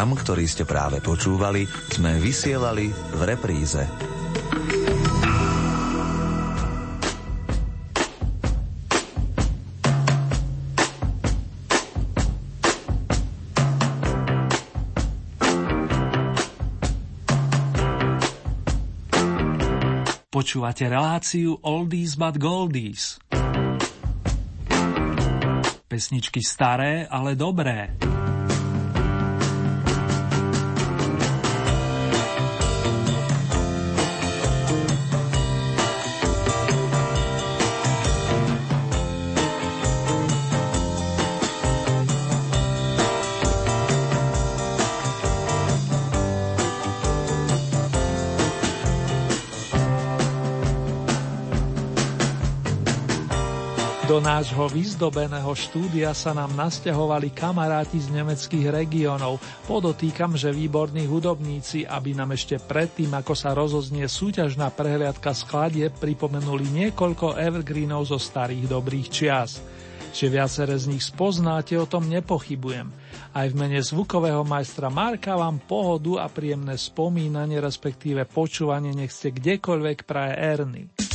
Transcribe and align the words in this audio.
Program, 0.00 0.16
ktorý 0.16 0.48
ste 0.48 0.64
práve 0.64 1.04
počúvali, 1.04 1.68
sme 1.92 2.16
vysielali 2.16 2.88
v 2.88 3.20
repríze. 3.20 3.84
Počúvate 20.32 20.88
reláciu 20.88 21.60
Oldies 21.60 22.16
but 22.16 22.40
Goldies. 22.40 23.20
Pesničky 25.84 26.40
staré, 26.40 27.04
ale 27.04 27.36
dobré. 27.36 28.00
Nášho 54.30 54.70
vyzdobeného 54.70 55.50
štúdia 55.58 56.14
sa 56.14 56.30
nám 56.30 56.54
nasťahovali 56.54 57.34
kamaráti 57.34 57.98
z 57.98 58.14
nemeckých 58.14 58.70
regiónov. 58.70 59.42
Podotýkam, 59.66 60.38
že 60.38 60.54
výborní 60.54 61.10
hudobníci, 61.10 61.82
aby 61.82 62.14
nám 62.14 62.38
ešte 62.38 62.62
predtým, 62.62 63.10
ako 63.10 63.34
sa 63.34 63.58
rozoznie 63.58 64.06
súťažná 64.06 64.70
prehliadka 64.70 65.34
skladie, 65.34 65.90
pripomenuli 65.90 66.62
niekoľko 66.62 67.42
evergreenov 67.42 68.06
zo 68.06 68.22
starých 68.22 68.70
dobrých 68.70 69.08
čias. 69.10 69.58
Že 70.14 70.26
viaceré 70.30 70.78
z 70.78 70.94
nich 70.94 71.02
spoznáte, 71.02 71.74
o 71.74 71.90
tom 71.90 72.06
nepochybujem. 72.06 72.86
Aj 73.34 73.46
v 73.50 73.58
mene 73.58 73.82
zvukového 73.82 74.46
majstra 74.46 74.94
Marka 74.94 75.34
vám 75.34 75.58
pohodu 75.58 76.22
a 76.22 76.30
príjemné 76.30 76.78
spomínanie, 76.78 77.58
respektíve 77.58 78.30
počúvanie 78.30 78.94
nech 78.94 79.10
kdekoľvek 79.10 80.06
praje 80.06 80.34
Erny. 80.38 81.09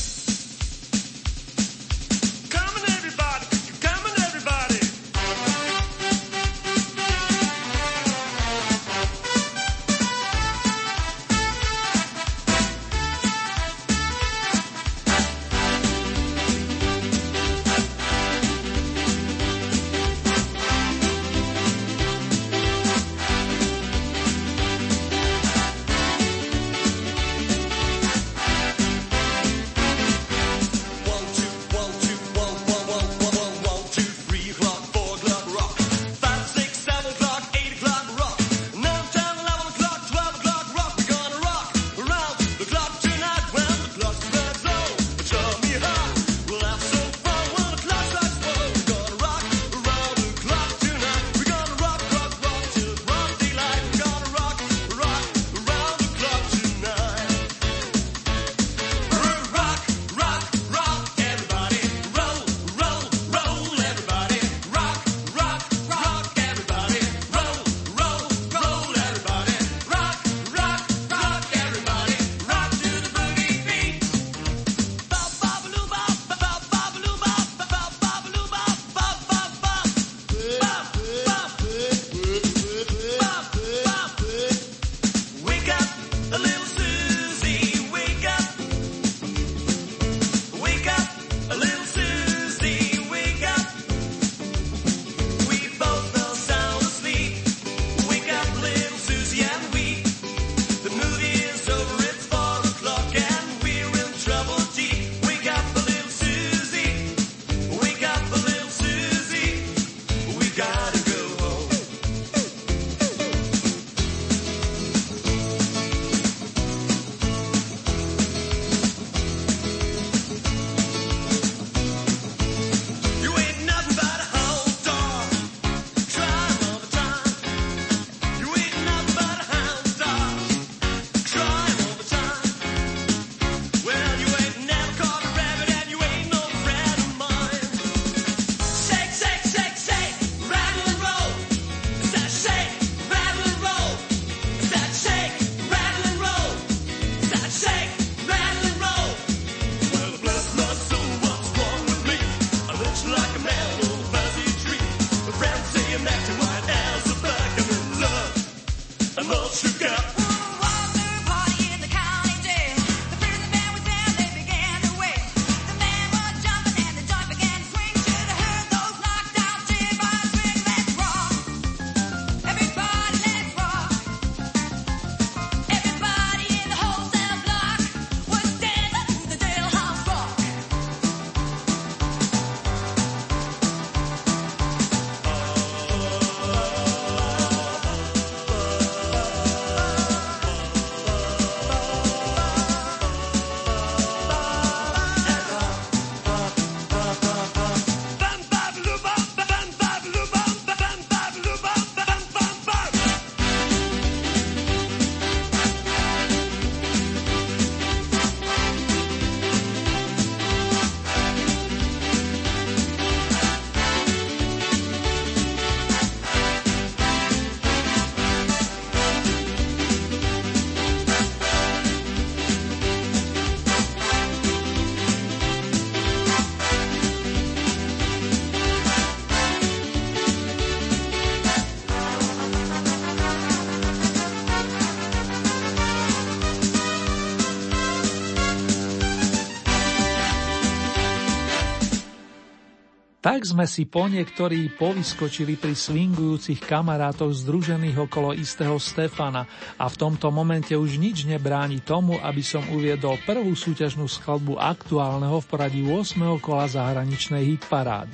Tak 243.25 243.41
sme 243.41 243.65
si 243.65 243.89
po 243.89 244.05
niektorí 244.05 244.69
povyskočili 244.77 245.57
pri 245.57 245.73
swingujúcich 245.73 246.61
kamarátoch 246.61 247.33
združených 247.33 248.05
okolo 248.05 248.37
istého 248.37 248.77
Stefana 248.77 249.49
a 249.81 249.89
v 249.89 249.97
tomto 249.97 250.29
momente 250.29 250.77
už 250.77 251.01
nič 251.01 251.25
nebráni 251.25 251.81
tomu, 251.81 252.21
aby 252.21 252.45
som 252.45 252.61
uviedol 252.69 253.17
prvú 253.25 253.49
súťažnú 253.57 254.05
skladbu 254.05 254.61
aktuálneho 254.61 255.41
v 255.41 255.47
poradí 255.49 255.81
8. 255.81 256.21
kola 256.37 256.69
zahraničnej 256.69 257.57
hitparády. 257.57 258.13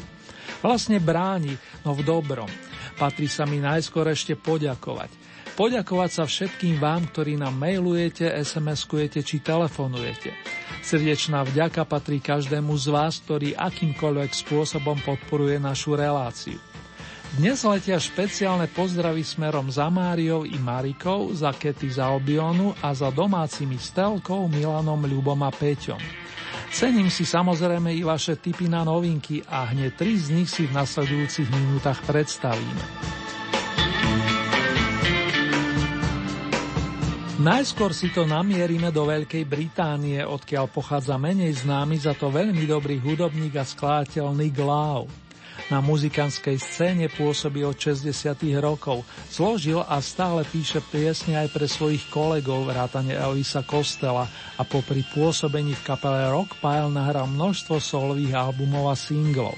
Vlastne 0.63 1.03
bráni, 1.03 1.59
no 1.83 1.91
v 1.91 2.07
dobrom. 2.07 2.47
Patrí 2.95 3.27
sa 3.27 3.43
mi 3.43 3.59
najskôr 3.59 4.07
ešte 4.15 4.39
poďakovať. 4.39 5.11
Poďakovať 5.51 6.09
sa 6.15 6.23
všetkým 6.23 6.79
vám, 6.79 7.11
ktorí 7.11 7.35
nám 7.35 7.59
mailujete, 7.59 8.23
SMS-kujete 8.23 9.19
či 9.19 9.43
telefonujete. 9.43 10.31
Srdečná 10.79 11.43
vďaka 11.43 11.83
patrí 11.83 12.23
každému 12.23 12.71
z 12.79 12.87
vás, 12.87 13.19
ktorý 13.19 13.59
akýmkoľvek 13.59 14.31
spôsobom 14.31 15.03
podporuje 15.03 15.59
našu 15.59 15.99
reláciu. 15.99 16.55
Dnes 17.31 17.63
letia 17.63 17.95
špeciálne 17.95 18.67
pozdravy 18.67 19.23
smerom 19.23 19.71
za 19.71 19.87
Máriou 19.87 20.43
i 20.43 20.55
Marikou, 20.59 21.31
za 21.31 21.55
Kety 21.55 21.87
za 21.87 22.11
Albionu 22.11 22.75
a 22.83 22.91
za 22.91 23.07
domácimi 23.07 23.79
Stelkou, 23.79 24.51
Milanom, 24.51 24.99
Ľubom 25.03 25.39
a 25.43 25.51
Peťom. 25.51 25.99
Cením 26.71 27.07
si 27.07 27.27
samozrejme 27.27 27.91
i 27.91 28.03
vaše 28.03 28.39
tipy 28.39 28.67
na 28.71 28.83
novinky 28.87 29.43
a 29.47 29.67
hneď 29.71 29.99
tri 29.99 30.15
z 30.15 30.31
nich 30.31 30.47
si 30.47 30.67
v 30.67 30.75
nasledujúcich 30.75 31.47
minútach 31.51 31.99
predstavíme. 32.07 32.83
Najskôr 37.41 37.89
si 37.89 38.13
to 38.13 38.29
namierime 38.29 38.93
do 38.93 39.09
Veľkej 39.09 39.49
Británie, 39.49 40.21
odkiaľ 40.21 40.69
pochádza 40.69 41.17
menej 41.17 41.65
známy 41.65 41.97
za 41.97 42.13
to 42.13 42.29
veľmi 42.29 42.69
dobrý 42.69 43.01
hudobník 43.01 43.57
a 43.57 43.65
skladateľ 43.65 44.29
Nick 44.37 44.61
Lau. 44.61 45.09
Na 45.73 45.81
muzikantskej 45.81 46.61
scéne 46.61 47.09
pôsobí 47.09 47.65
od 47.65 47.73
60. 47.73 48.13
rokov, 48.61 49.01
zložil 49.33 49.81
a 49.81 49.97
stále 50.05 50.45
píše 50.45 50.85
piesne 50.93 51.41
aj 51.41 51.49
pre 51.49 51.65
svojich 51.65 52.13
kolegov 52.13 52.69
vrátane 52.69 53.17
Elvisa 53.17 53.65
Kostela 53.65 54.29
a 54.29 54.61
popri 54.61 55.01
pôsobení 55.09 55.73
v 55.73 55.81
kapele 55.81 56.29
Rockpile 56.29 56.93
nahral 56.93 57.25
množstvo 57.25 57.81
solových 57.81 58.37
albumov 58.37 58.93
a 58.93 58.95
singlov. 58.95 59.57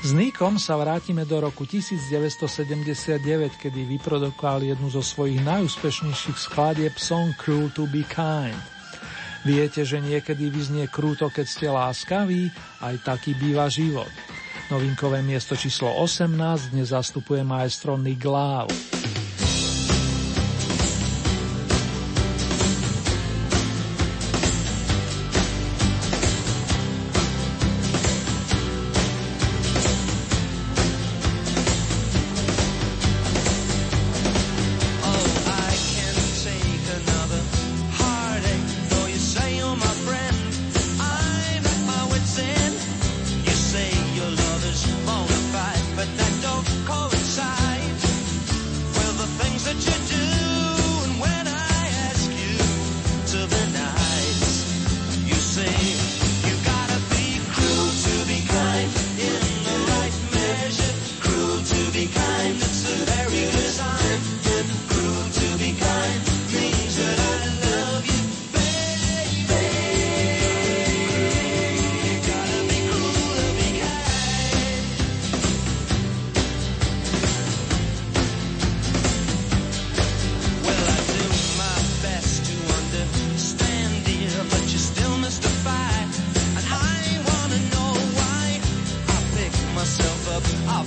S 0.00 0.16
Nikom 0.16 0.56
sa 0.56 0.80
vrátime 0.80 1.28
do 1.28 1.44
roku 1.44 1.68
1979, 1.68 3.20
kedy 3.60 3.84
vyprodukoval 3.84 4.64
jednu 4.64 4.88
zo 4.88 5.04
svojich 5.04 5.44
najúspešnejších 5.44 6.40
skladieb 6.40 6.96
Song 6.96 7.36
Cruel 7.36 7.68
to 7.76 7.84
be 7.84 8.00
Kind. 8.08 8.56
Viete, 9.44 9.84
že 9.84 10.00
niekedy 10.00 10.48
vyznie 10.48 10.88
krúto, 10.88 11.28
keď 11.28 11.46
ste 11.46 11.68
láskaví, 11.68 12.48
aj 12.80 12.96
taký 13.04 13.36
býva 13.36 13.68
život. 13.68 14.08
Novinkové 14.72 15.20
miesto 15.20 15.52
číslo 15.52 15.92
18 15.92 16.72
dnes 16.72 16.96
zastupuje 16.96 17.44
maestro 17.44 18.00
Nick 18.00 18.24
Lau. 18.24 18.72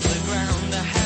the 0.09 0.19
ground. 0.25 1.02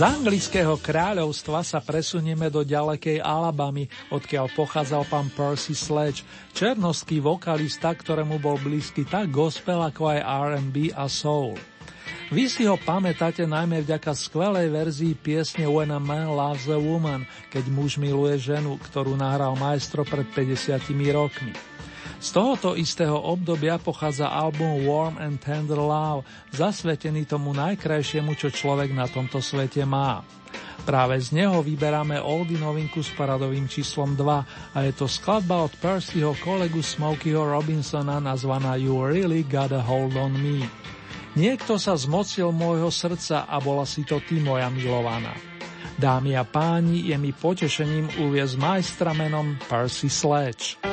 Z 0.00 0.08
anglického 0.08 0.80
kráľovstva 0.80 1.60
sa 1.60 1.76
presunieme 1.76 2.48
do 2.48 2.64
ďalekej 2.64 3.20
Alabamy, 3.20 3.84
odkiaľ 4.08 4.48
pochádzal 4.56 5.04
pán 5.04 5.28
Percy 5.28 5.76
Sledge, 5.76 6.24
černovský 6.56 7.20
vokalista, 7.20 7.92
ktorému 7.92 8.40
bol 8.40 8.56
blízky 8.56 9.04
tak 9.04 9.28
gospel 9.28 9.76
ako 9.84 10.16
aj 10.16 10.24
R&B 10.24 10.88
a 10.96 11.04
soul. 11.04 11.52
Vy 12.32 12.48
si 12.48 12.64
ho 12.64 12.80
pamätáte 12.80 13.44
najmä 13.44 13.84
vďaka 13.84 14.16
skvelej 14.16 14.72
verzii 14.72 15.12
piesne 15.20 15.68
When 15.68 15.92
a 15.92 16.00
Man 16.00 16.32
Loves 16.32 16.64
a 16.72 16.80
Woman, 16.80 17.28
keď 17.52 17.68
muž 17.68 18.00
miluje 18.00 18.40
ženu, 18.40 18.80
ktorú 18.80 19.20
nahral 19.20 19.52
maestro 19.60 20.00
pred 20.08 20.24
50 20.32 20.80
rokmi. 21.12 21.52
Z 22.20 22.36
tohoto 22.36 22.76
istého 22.76 23.16
obdobia 23.16 23.80
pochádza 23.80 24.28
album 24.28 24.84
Warm 24.84 25.16
and 25.16 25.40
Tender 25.40 25.80
Love, 25.80 26.28
zasvetený 26.52 27.24
tomu 27.24 27.56
najkrajšiemu, 27.56 28.36
čo 28.36 28.52
človek 28.52 28.92
na 28.92 29.08
tomto 29.08 29.40
svete 29.40 29.88
má. 29.88 30.20
Práve 30.84 31.16
z 31.16 31.32
neho 31.32 31.64
vyberáme 31.64 32.20
oldy 32.20 32.60
novinku 32.60 33.00
s 33.00 33.08
paradovým 33.16 33.64
číslom 33.72 34.20
2 34.20 34.76
a 34.76 34.78
je 34.84 34.92
to 34.92 35.08
skladba 35.08 35.64
od 35.64 35.72
Percyho 35.80 36.36
kolegu 36.44 36.84
Smokeyho 36.84 37.40
Robinsona 37.40 38.20
nazvaná 38.20 38.76
You 38.76 39.00
Really 39.00 39.40
Gotta 39.40 39.80
Hold 39.80 40.12
On 40.20 40.36
Me. 40.36 40.68
Niekto 41.40 41.80
sa 41.80 41.96
zmocil 41.96 42.52
môjho 42.52 42.92
srdca 42.92 43.48
a 43.48 43.56
bola 43.64 43.88
si 43.88 44.04
to 44.04 44.20
ty, 44.20 44.44
moja 44.44 44.68
milovaná. 44.68 45.32
Dámy 45.96 46.36
a 46.36 46.44
páni, 46.44 47.08
je 47.08 47.16
mi 47.16 47.32
potešením 47.32 48.28
uviezť 48.28 48.54
majstra 48.60 49.16
menom 49.16 49.56
Percy 49.68 50.12
Sledge. 50.12 50.89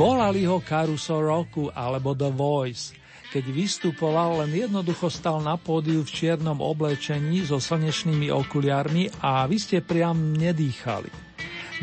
Volali 0.00 0.48
ho 0.48 0.64
Caruso 0.64 1.20
Roku 1.20 1.68
alebo 1.68 2.16
The 2.16 2.32
Voice. 2.32 2.96
Keď 3.36 3.44
vystupoval, 3.52 4.40
len 4.40 4.48
jednoducho 4.56 5.12
stal 5.12 5.44
na 5.44 5.60
pódiu 5.60 6.00
v 6.00 6.08
čiernom 6.08 6.56
oblečení 6.64 7.44
so 7.44 7.60
slnečnými 7.60 8.32
okuliarmi 8.32 9.12
a 9.20 9.44
vy 9.44 9.60
ste 9.60 9.84
priam 9.84 10.32
nedýchali. 10.32 11.12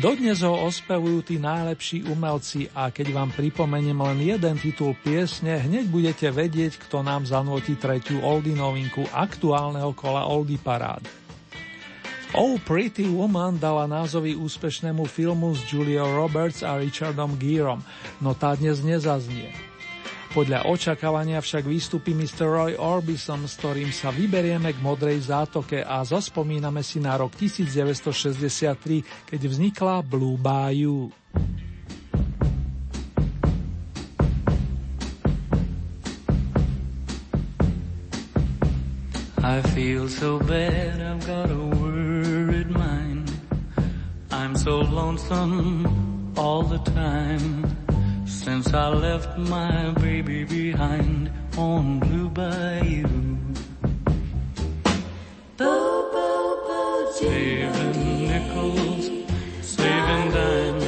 Dodnes 0.02 0.42
ho 0.42 0.50
ospevujú 0.50 1.30
tí 1.30 1.38
najlepší 1.38 2.10
umelci 2.10 2.66
a 2.74 2.90
keď 2.90 3.06
vám 3.14 3.30
pripomeniem 3.38 4.02
len 4.02 4.18
jeden 4.18 4.58
titul 4.58 4.98
piesne, 4.98 5.54
hneď 5.62 5.86
budete 5.86 6.34
vedieť, 6.34 6.90
kto 6.90 7.06
nám 7.06 7.22
zanúti 7.22 7.78
tretiu 7.78 8.18
Oldie 8.26 8.58
novinku 8.58 9.06
aktuálneho 9.14 9.94
kola 9.94 10.26
Oldie 10.26 10.58
Parád. 10.58 11.06
Oh 12.36 12.60
Pretty 12.60 13.08
Woman 13.08 13.56
dala 13.56 13.88
názovy 13.88 14.36
úspešnému 14.36 15.08
filmu 15.08 15.56
s 15.56 15.64
Julia 15.64 16.04
Roberts 16.04 16.60
a 16.60 16.76
Richardom 16.76 17.40
Gearom, 17.40 17.80
no 18.20 18.36
tá 18.36 18.52
dnes 18.52 18.84
nezaznie. 18.84 19.48
Podľa 20.36 20.68
očakávania 20.68 21.40
však 21.40 21.64
vystupí 21.64 22.12
Mr. 22.12 22.44
Roy 22.44 22.72
Orbison, 22.76 23.48
s 23.48 23.56
ktorým 23.56 23.88
sa 23.88 24.12
vyberieme 24.12 24.76
k 24.76 24.78
Modrej 24.84 25.32
zátoke 25.32 25.80
a 25.80 26.04
zaspomíname 26.04 26.84
si 26.84 27.00
na 27.00 27.16
rok 27.16 27.32
1963, 27.32 29.24
keď 29.24 29.40
vznikla 29.48 30.04
Blue 30.04 30.36
Bayou. 30.36 31.08
I 39.40 39.64
feel 39.72 40.12
so 40.12 40.36
bad 40.44 41.00
I've 41.00 41.24
got 41.24 41.48
a. 41.48 41.77
I'm 44.48 44.56
so 44.56 44.78
lonesome 44.78 46.32
all 46.34 46.62
the 46.62 46.78
time. 46.78 48.26
Since 48.26 48.72
I 48.72 48.88
left 48.88 49.36
my 49.36 49.90
baby 50.00 50.44
behind 50.44 51.30
on 51.58 52.00
Blue 52.00 52.30
Bayou. 52.30 53.04
Saving 57.12 58.28
nickels, 58.28 59.10
saving 59.60 60.30
dimes, 60.32 60.87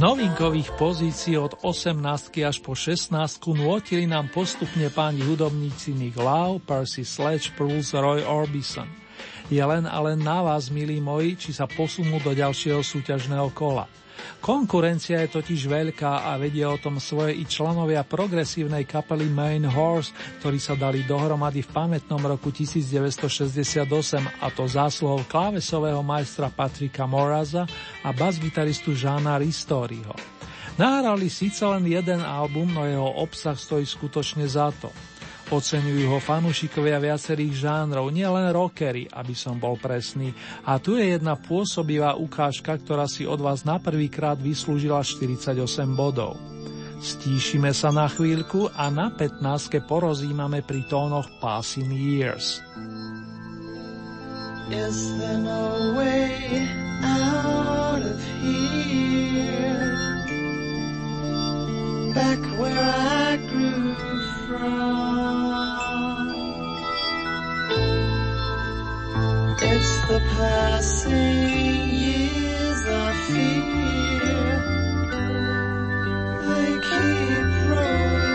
novinkových 0.00 0.70
pozícií 0.80 1.36
od 1.36 1.58
18 1.60 2.00
až 2.40 2.62
po 2.64 2.72
16 2.72 3.12
nôtili 3.52 4.08
nám 4.08 4.32
postupne 4.32 4.88
páni 4.88 5.26
hudobníci 5.26 5.92
Nick 5.92 6.16
Lau, 6.16 6.62
Percy 6.62 7.04
Sledge, 7.04 7.52
plus 7.58 7.92
Roy 7.92 8.24
Orbison. 8.24 8.99
Je 9.50 9.58
len 9.58 9.82
a 9.82 9.98
na 10.14 10.46
vás, 10.46 10.70
milí 10.70 11.02
moji, 11.02 11.34
či 11.34 11.50
sa 11.50 11.66
posunú 11.66 12.22
do 12.22 12.30
ďalšieho 12.30 12.86
súťažného 12.86 13.50
kola. 13.50 13.90
Konkurencia 14.38 15.18
je 15.26 15.42
totiž 15.42 15.66
veľká 15.66 16.30
a 16.30 16.38
vedia 16.38 16.70
o 16.70 16.78
tom 16.78 17.02
svoje 17.02 17.34
i 17.34 17.42
členovia 17.42 18.06
progresívnej 18.06 18.86
kapely 18.86 19.26
Main 19.26 19.66
Horse, 19.66 20.14
ktorí 20.38 20.62
sa 20.62 20.78
dali 20.78 21.02
dohromady 21.02 21.66
v 21.66 21.70
pamätnom 21.74 22.22
roku 22.22 22.54
1968 22.54 23.90
a 24.38 24.46
to 24.54 24.64
zásluhou 24.70 25.26
klávesového 25.26 25.98
majstra 26.06 26.46
Patrika 26.46 27.10
Moraza 27.10 27.66
a 28.06 28.14
basgitaristu 28.14 28.94
Žána 28.94 29.34
Ristoriho. 29.42 30.14
Nahrali 30.78 31.26
síce 31.26 31.66
len 31.66 31.90
jeden 31.90 32.22
album, 32.22 32.70
no 32.70 32.86
jeho 32.86 33.18
obsah 33.18 33.58
stojí 33.58 33.82
skutočne 33.82 34.46
za 34.46 34.70
to. 34.78 34.94
Oceňujú 35.50 36.14
ho 36.14 36.22
fanúšikovia 36.22 37.02
viacerých 37.02 37.66
žánrov, 37.66 38.14
nielen 38.14 38.54
rockery, 38.54 39.10
aby 39.10 39.34
som 39.34 39.58
bol 39.58 39.74
presný. 39.74 40.30
A 40.62 40.78
tu 40.78 40.94
je 40.94 41.10
jedna 41.10 41.34
pôsobivá 41.34 42.14
ukážka, 42.14 42.78
ktorá 42.78 43.10
si 43.10 43.26
od 43.26 43.42
vás 43.42 43.66
na 43.66 43.82
prvýkrát 43.82 44.38
vyslúžila 44.38 45.02
48 45.02 45.58
bodov. 45.90 46.38
Stíšime 47.02 47.74
sa 47.74 47.90
na 47.90 48.06
chvíľku 48.06 48.70
a 48.78 48.94
na 48.94 49.10
15. 49.10 49.42
porozímame 49.90 50.62
pri 50.62 50.86
tónoch 50.86 51.26
Passing 51.42 51.90
Years. 51.90 52.62
Is 54.70 55.18
there 55.18 55.42
no 55.42 55.98
way 55.98 56.62
out 57.02 58.06
of 58.06 58.22
here? 58.38 59.98
Back 62.14 62.38
where 62.54 62.78
I 62.78 63.34
grew 63.50 64.19
It's 64.52 64.58
the 70.08 70.20
passing 70.36 71.88
years 71.88 72.82
I 72.86 73.12
fear. 73.28 74.80
They 76.42 76.72
keep 76.88 77.48
rolling. 77.70 78.29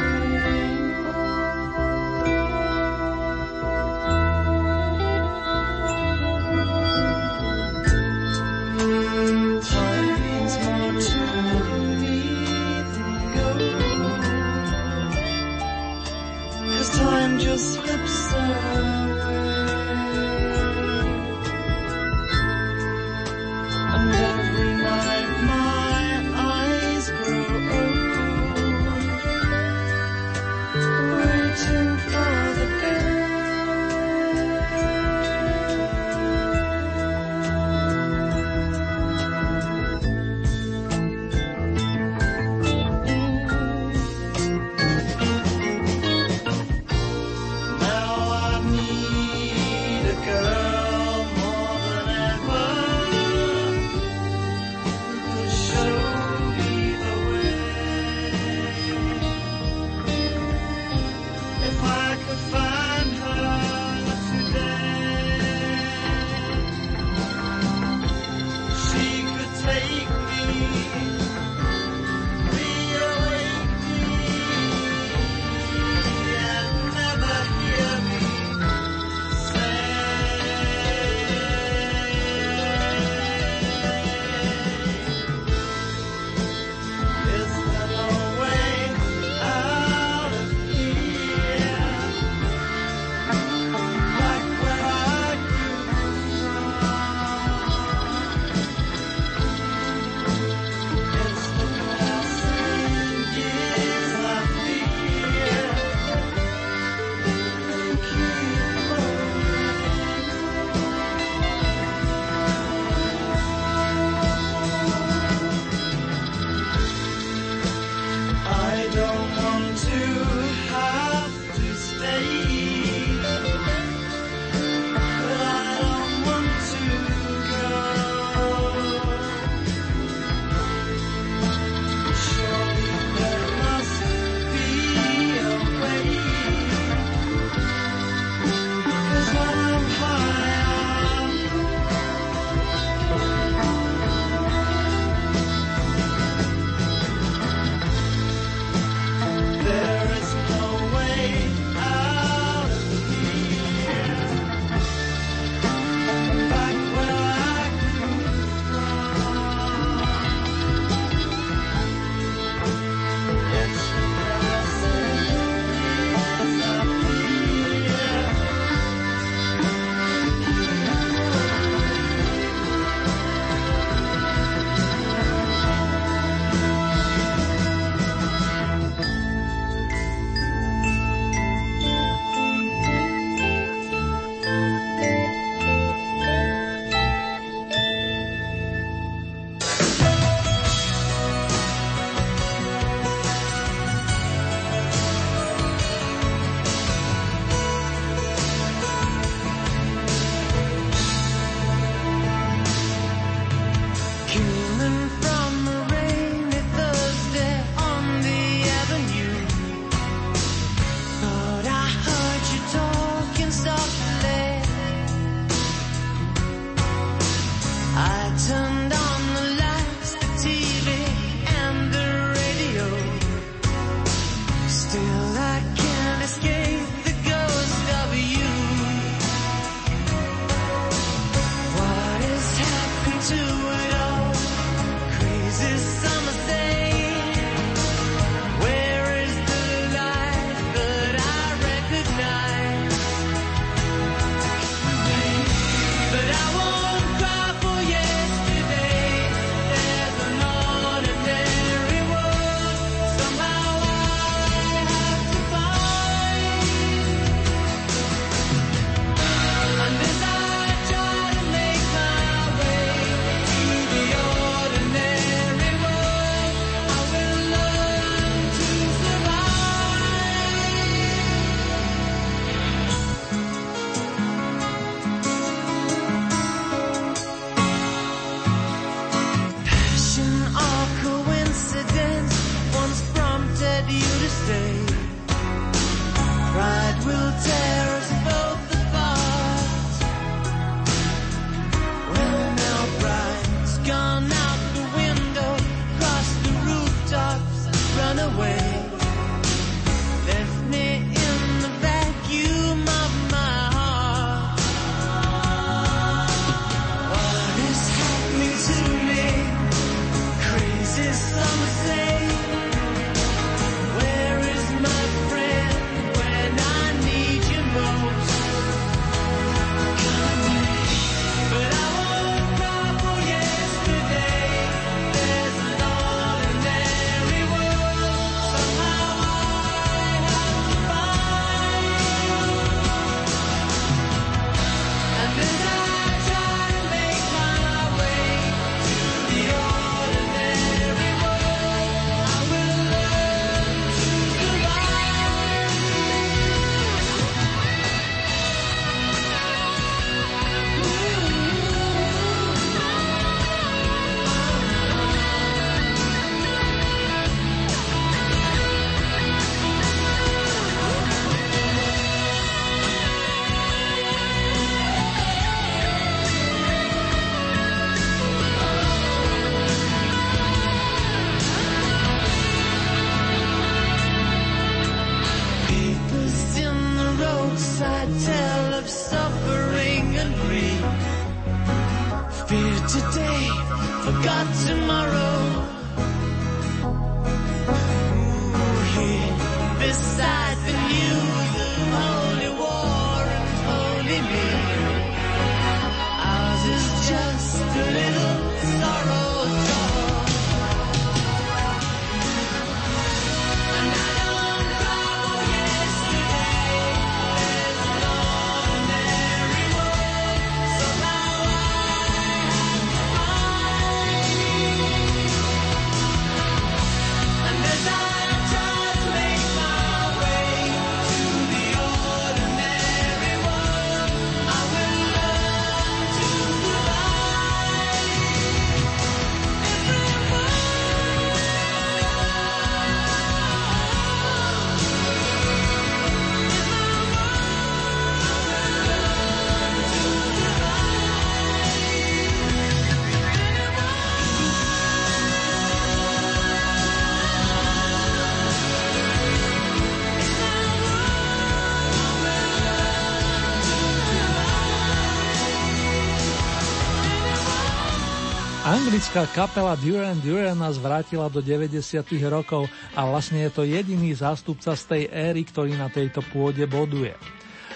Anglická 458.86 459.26
kapela 459.34 459.74
Duran 459.74 460.14
Duran 460.22 460.62
nás 460.62 460.78
vrátila 460.78 461.26
do 461.26 461.42
90. 461.42 462.06
rokov 462.30 462.70
a 462.94 463.02
vlastne 463.10 463.42
je 463.42 463.50
to 463.50 463.66
jediný 463.66 464.14
zástupca 464.14 464.78
z 464.78 464.84
tej 464.86 465.04
éry, 465.10 465.42
ktorý 465.42 465.74
na 465.74 465.90
tejto 465.90 466.22
pôde 466.30 466.62
boduje. 466.70 467.18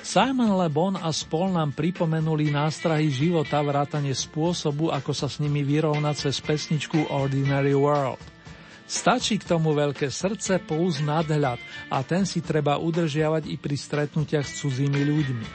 Simon 0.05 0.53
Le 0.53 0.69
Bon 0.69 0.93
a 0.93 1.09
spol 1.09 1.49
nám 1.49 1.73
pripomenuli 1.73 2.53
nástrahy 2.53 3.09
života 3.09 3.57
vrátane 3.57 4.13
spôsobu, 4.13 4.93
ako 4.93 5.09
sa 5.09 5.25
s 5.25 5.41
nimi 5.41 5.65
vyrovnať 5.65 6.29
cez 6.29 6.45
pesničku 6.45 7.09
Ordinary 7.09 7.73
World. 7.73 8.21
Stačí 8.85 9.41
k 9.41 9.49
tomu 9.49 9.73
veľké 9.73 10.13
srdce 10.13 10.61
plus 10.61 11.01
nadhľad 11.01 11.57
a 11.89 12.05
ten 12.05 12.21
si 12.29 12.45
treba 12.45 12.77
udržiavať 12.77 13.49
i 13.49 13.57
pri 13.57 13.73
stretnutiach 13.73 14.45
s 14.45 14.61
cudzími 14.61 15.01
ľuďmi. 15.09 15.47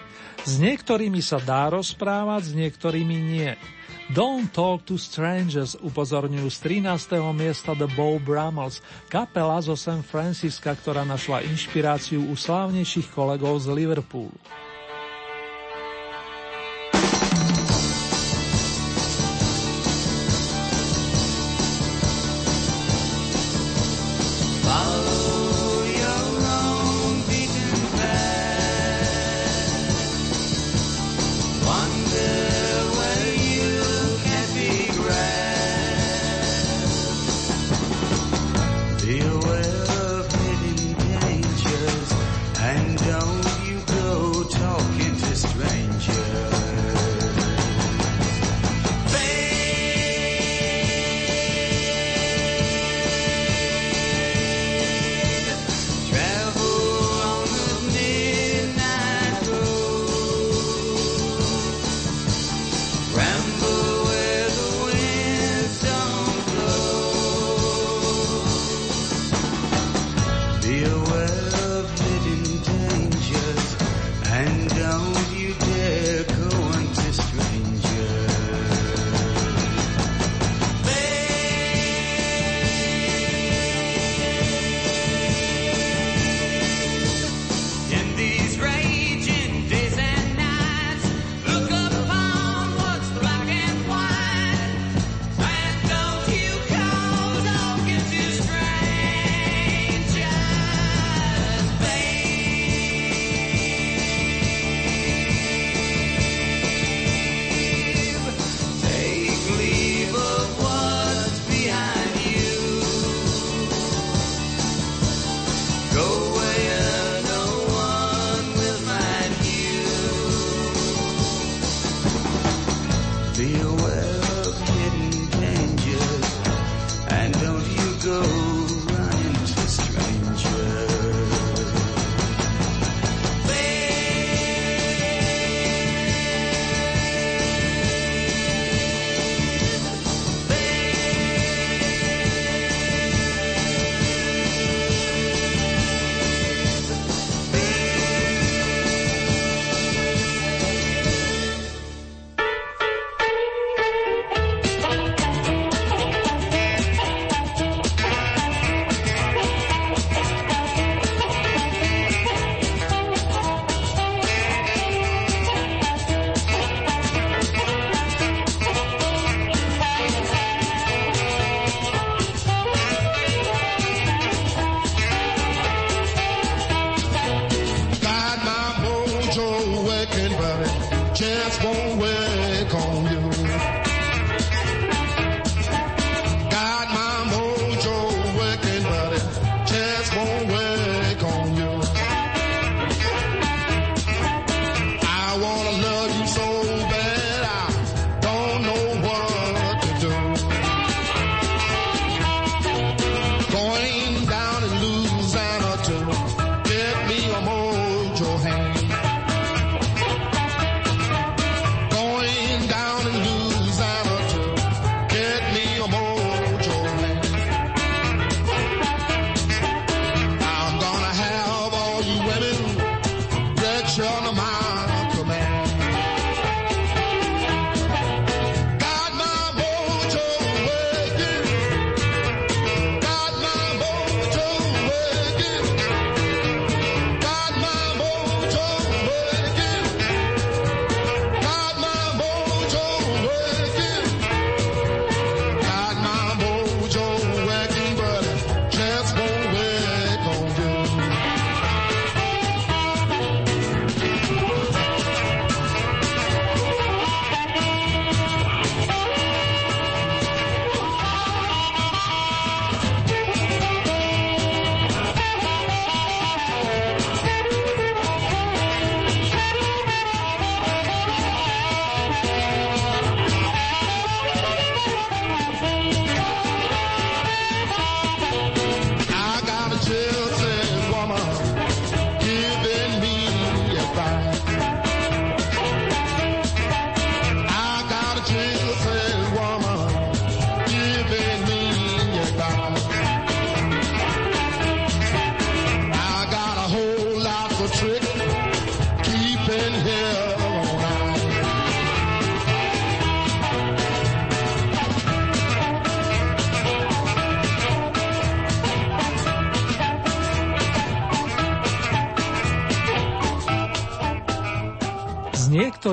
S 0.50 0.58
niektorými 0.58 1.22
sa 1.22 1.38
dá 1.38 1.70
rozprávať, 1.70 2.42
s 2.42 2.52
niektorými 2.58 3.16
nie. 3.22 3.54
Don't 4.12 4.52
Talk 4.52 4.84
to 4.84 5.00
Strangers 5.00 5.80
upozorňujú 5.80 6.52
z 6.52 6.58
13. 6.84 7.24
miesta 7.32 7.72
The 7.72 7.88
Bow 7.96 8.20
Brummels, 8.20 8.84
kapela 9.08 9.56
zo 9.64 9.80
San 9.80 10.04
Francisca, 10.04 10.76
ktorá 10.76 11.08
našla 11.08 11.40
inšpiráciu 11.48 12.20
u 12.28 12.36
slávnejších 12.36 13.08
kolegov 13.16 13.64
z 13.64 13.72
Liverpoolu. 13.72 14.36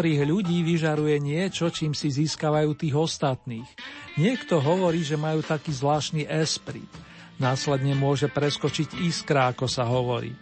Niektorých 0.02 0.34
ľudí 0.34 0.66
vyžaruje 0.66 1.22
niečo, 1.22 1.70
čím 1.70 1.94
si 1.94 2.10
získavajú 2.10 2.74
tých 2.74 2.98
ostatných. 2.98 3.70
Niekto 4.18 4.58
hovorí, 4.58 5.06
že 5.06 5.14
majú 5.14 5.46
taký 5.46 5.70
zvláštny 5.70 6.26
esprit. 6.26 6.90
Následne 7.38 7.94
môže 7.94 8.26
preskočiť 8.26 8.98
iskra, 9.06 9.54
ako 9.54 9.70
sa 9.70 9.86
hovorí. 9.86 10.34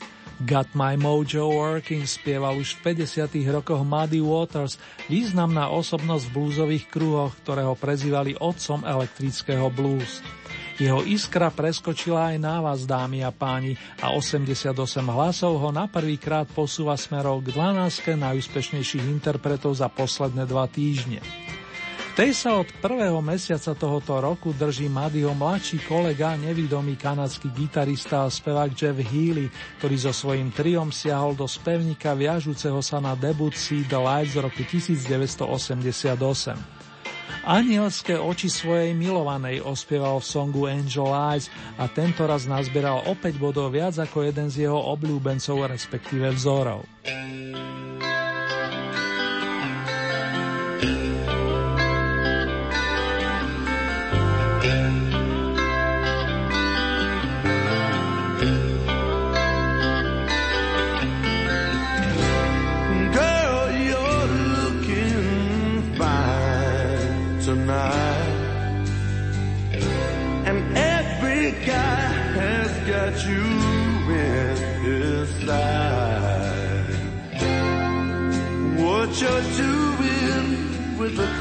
Got 0.47 0.71
My 0.79 0.95
Mojo 0.95 1.51
Working 1.51 2.07
spieval 2.07 2.55
už 2.55 2.79
v 2.79 3.03
50. 3.03 3.51
rokoch 3.51 3.83
Muddy 3.83 4.23
Waters, 4.23 4.79
významná 5.11 5.67
osobnosť 5.75 6.31
v 6.31 6.35
blúzových 6.39 6.87
kruhoch, 6.87 7.35
ktorého 7.43 7.75
prezývali 7.75 8.39
otcom 8.39 8.87
elektrického 8.87 9.67
blues. 9.67 10.23
Jeho 10.79 11.03
iskra 11.03 11.51
preskočila 11.51 12.31
aj 12.31 12.37
na 12.39 12.63
vás, 12.63 12.87
dámy 12.87 13.19
a 13.19 13.35
páni, 13.35 13.75
a 13.99 14.15
88 14.15 14.71
hlasov 15.11 15.59
ho 15.59 15.75
na 15.75 15.91
prvýkrát 15.91 16.47
posúva 16.47 16.95
smerov 16.95 17.43
k 17.43 17.51
12 17.51 18.15
najúspešnejších 18.15 19.03
interpretov 19.11 19.75
za 19.75 19.91
posledné 19.91 20.47
dva 20.47 20.71
týždne. 20.71 21.19
Tej 22.15 22.31
sa 22.35 22.59
od 22.59 22.67
prvého 22.83 23.19
mesiaca 23.19 23.75
tohoto 23.75 24.23
roku 24.23 24.55
drží 24.55 24.87
Madyho 24.87 25.35
mladší 25.35 25.83
kolega, 25.83 26.39
nevidomý 26.39 26.95
kanadský 26.95 27.51
gitarista 27.51 28.23
a 28.23 28.31
spevák 28.31 28.71
Jeff 28.71 28.95
Healy, 28.95 29.51
ktorý 29.79 29.95
so 29.99 30.15
svojím 30.15 30.51
triom 30.55 30.95
siahol 30.95 31.35
do 31.35 31.47
spevníka 31.47 32.15
viažúceho 32.15 32.79
sa 32.79 33.03
na 33.03 33.19
debut 33.19 33.55
See 33.55 33.83
the 33.83 33.99
z 34.27 34.35
roku 34.35 34.63
1988. 34.63 36.78
Anielské 37.49 38.13
oči 38.13 38.45
svojej 38.45 38.93
milovanej 38.93 39.65
ospieval 39.65 40.21
v 40.21 40.29
songu 40.29 40.69
Angel 40.69 41.09
Eyes 41.09 41.49
a 41.81 41.89
tento 41.89 42.29
raz 42.29 42.45
nazbieral 42.45 43.09
opäť 43.09 43.41
bodov 43.41 43.73
viac 43.73 43.97
ako 43.97 44.21
jeden 44.21 44.53
z 44.53 44.69
jeho 44.69 44.77
obľúbencov, 44.77 45.65
respektíve 45.73 46.29
vzorov. 46.37 46.85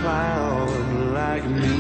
Clown 0.09 1.13
like 1.13 1.45
me. 1.45 1.78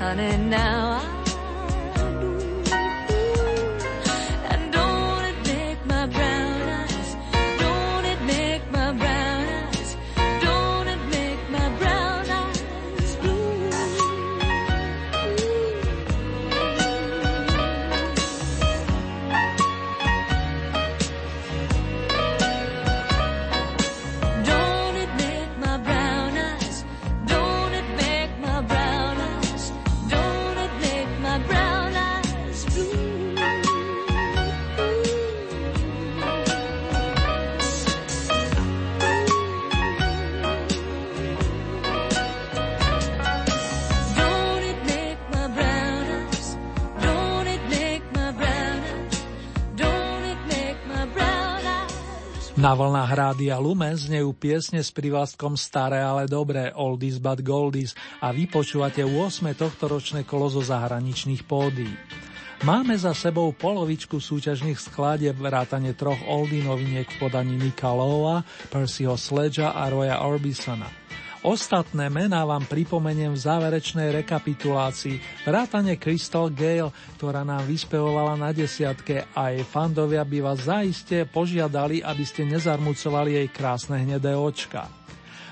Honey, 0.00 0.34
now 0.38 0.98
I 1.02 1.19
Na 52.70 52.78
vlnách 52.78 53.10
Rádia 53.10 53.58
Lumen 53.58 53.98
znejú 53.98 54.30
piesne 54.30 54.78
s 54.78 54.94
privlastkom 54.94 55.58
Staré, 55.58 56.06
ale 56.06 56.30
dobré, 56.30 56.70
Oldies 56.70 57.18
but 57.18 57.42
Goldies 57.42 57.98
a 58.22 58.30
vypočúvate 58.30 59.02
8. 59.02 59.58
tohtoročné 59.58 60.22
kolo 60.22 60.46
zo 60.46 60.62
zahraničných 60.62 61.42
pódií. 61.50 61.90
Máme 62.62 62.94
za 62.94 63.10
sebou 63.10 63.50
polovičku 63.50 64.22
súťažných 64.22 64.78
skladieb 64.78 65.34
vrátane 65.34 65.98
troch 65.98 66.22
oldie 66.30 66.62
noviniek 66.62 67.10
v 67.10 67.18
podaní 67.18 67.58
Nika 67.58 67.90
Lowa, 67.90 68.46
Percyho 68.70 69.18
Sledgea 69.18 69.74
a 69.74 69.90
Roya 69.90 70.22
Orbisona. 70.22 71.09
Ostatné 71.40 72.12
mená 72.12 72.44
vám 72.44 72.68
pripomeniem 72.68 73.32
v 73.32 73.40
záverečnej 73.40 74.12
rekapitulácii 74.12 75.48
vrátane 75.48 75.96
Crystal 75.96 76.52
Gale, 76.52 76.92
ktorá 77.16 77.48
nám 77.48 77.64
vyspevovala 77.64 78.36
na 78.36 78.52
desiatke 78.52 79.24
a 79.32 79.48
jej 79.48 79.64
fandovia 79.64 80.20
by 80.20 80.38
vás 80.44 80.68
zaiste 80.68 81.24
požiadali, 81.24 82.04
aby 82.04 82.24
ste 82.28 82.44
nezarmucovali 82.44 83.40
jej 83.40 83.48
krásne 83.48 84.04
hnedé 84.04 84.36
očka. 84.36 84.99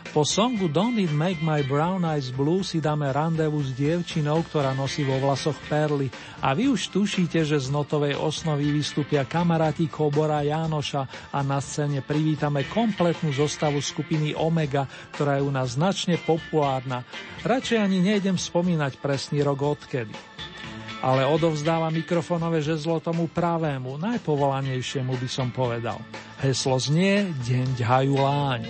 Po 0.09 0.25
songu 0.25 0.73
Don't 0.73 0.97
It 0.97 1.13
Make 1.13 1.45
My 1.45 1.61
Brown 1.61 2.01
Eyes 2.01 2.33
Blue 2.33 2.65
si 2.65 2.81
dáme 2.81 3.13
randevu 3.13 3.61
s 3.61 3.77
dievčinou, 3.77 4.41
ktorá 4.41 4.73
nosí 4.73 5.05
vo 5.05 5.21
vlasoch 5.21 5.57
perly 5.69 6.09
a 6.41 6.57
vy 6.57 6.73
už 6.73 6.89
tušíte, 6.89 7.45
že 7.45 7.61
z 7.61 7.69
notovej 7.69 8.17
osnovy 8.17 8.73
vystúpia 8.73 9.29
kamaráti 9.29 9.85
Kobora 9.93 10.41
Jánoša 10.41 11.29
a 11.29 11.39
na 11.45 11.61
scéne 11.61 12.01
privítame 12.01 12.65
kompletnú 12.73 13.37
zostavu 13.37 13.85
skupiny 13.85 14.33
Omega, 14.33 14.89
ktorá 15.13 15.39
je 15.39 15.45
u 15.45 15.53
nás 15.53 15.77
značne 15.77 16.17
populárna. 16.17 17.05
Radšej 17.45 17.77
ani 17.77 18.01
nejdem 18.01 18.41
spomínať 18.41 18.97
presný 19.05 19.45
rok 19.45 19.61
odkedy. 19.61 20.17
Ale 21.05 21.29
odovzdáva 21.29 21.93
mikrofónové 21.93 22.65
žezlo 22.65 22.99
tomu 22.99 23.29
pravému, 23.29 24.01
najpovolanejšiemu 24.01 25.15
by 25.15 25.29
som 25.29 25.53
povedal. 25.53 26.01
Heslo 26.41 26.81
znie 26.81 27.29
Deň 27.45 27.77
ďhajú 27.77 28.15
láň. 28.19 28.63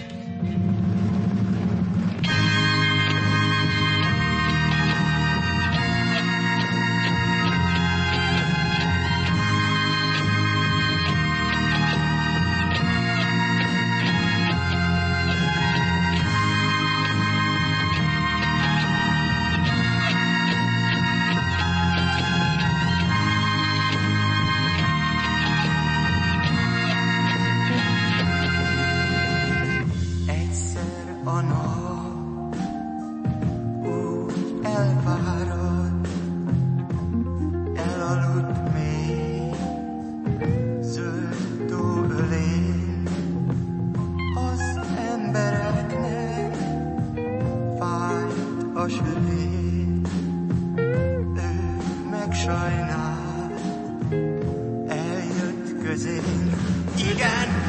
You 56.00 57.14
got. 57.18 57.67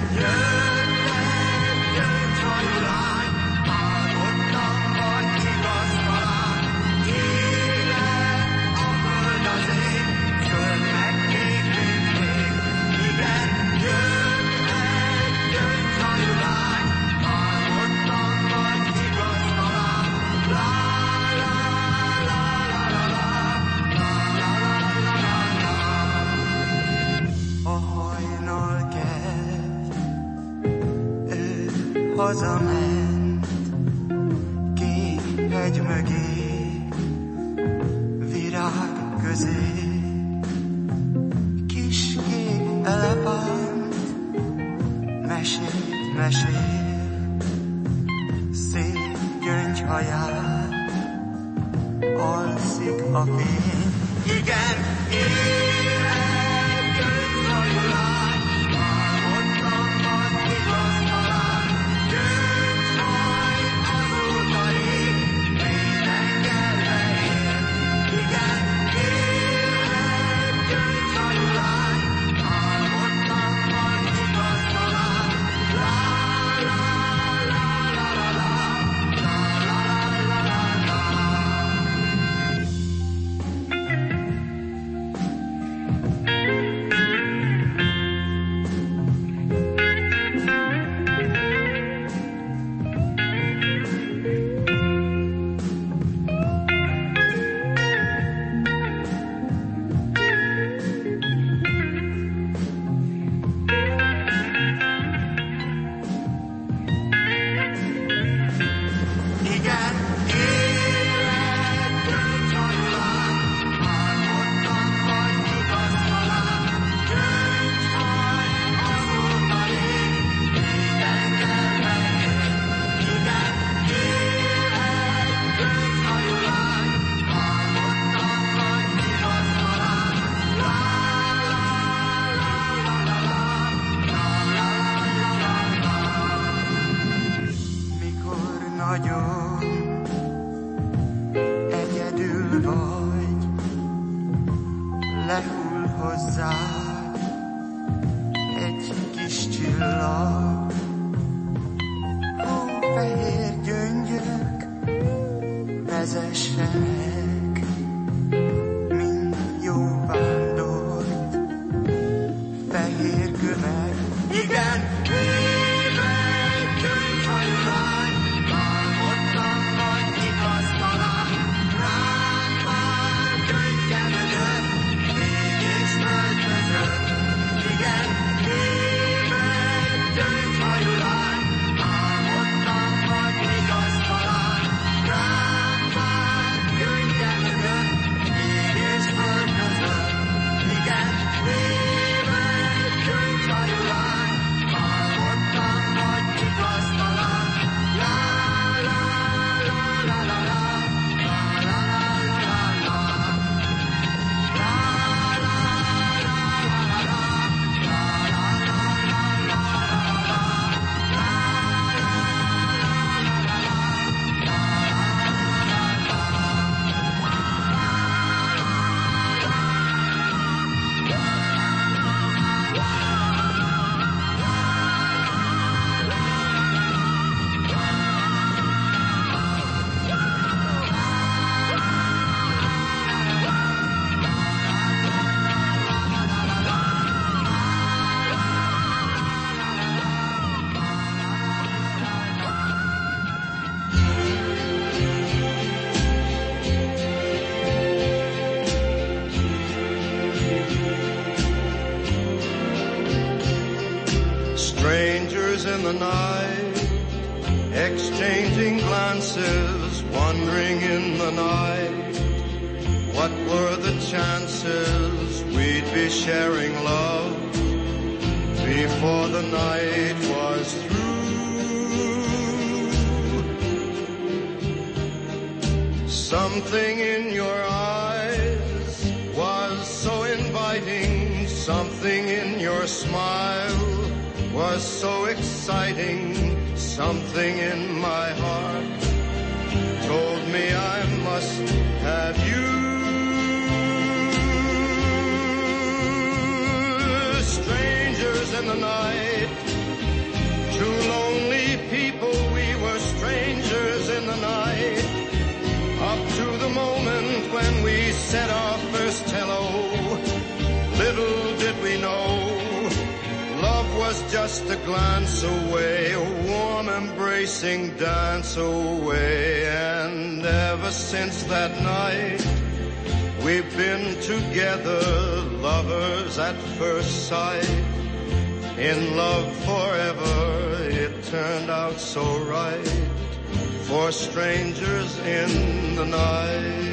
for 333.89 334.11
strangers 334.11 335.17
in 335.19 335.95
the 335.95 336.05
night. 336.05 336.89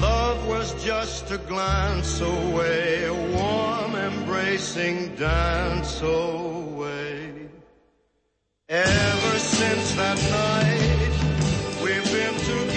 Love 0.00 0.48
was 0.48 0.84
Just 0.84 1.30
a 1.30 1.38
glance 1.38 2.20
away, 2.20 3.04
a 3.04 3.14
warm 3.14 3.94
embracing 3.94 5.14
dance 5.14 6.02
away 6.02 6.37
since 9.58 9.92
that 9.94 10.18
night, 10.30 11.82
we've 11.82 12.04
been 12.12 12.34
together, 12.46 12.67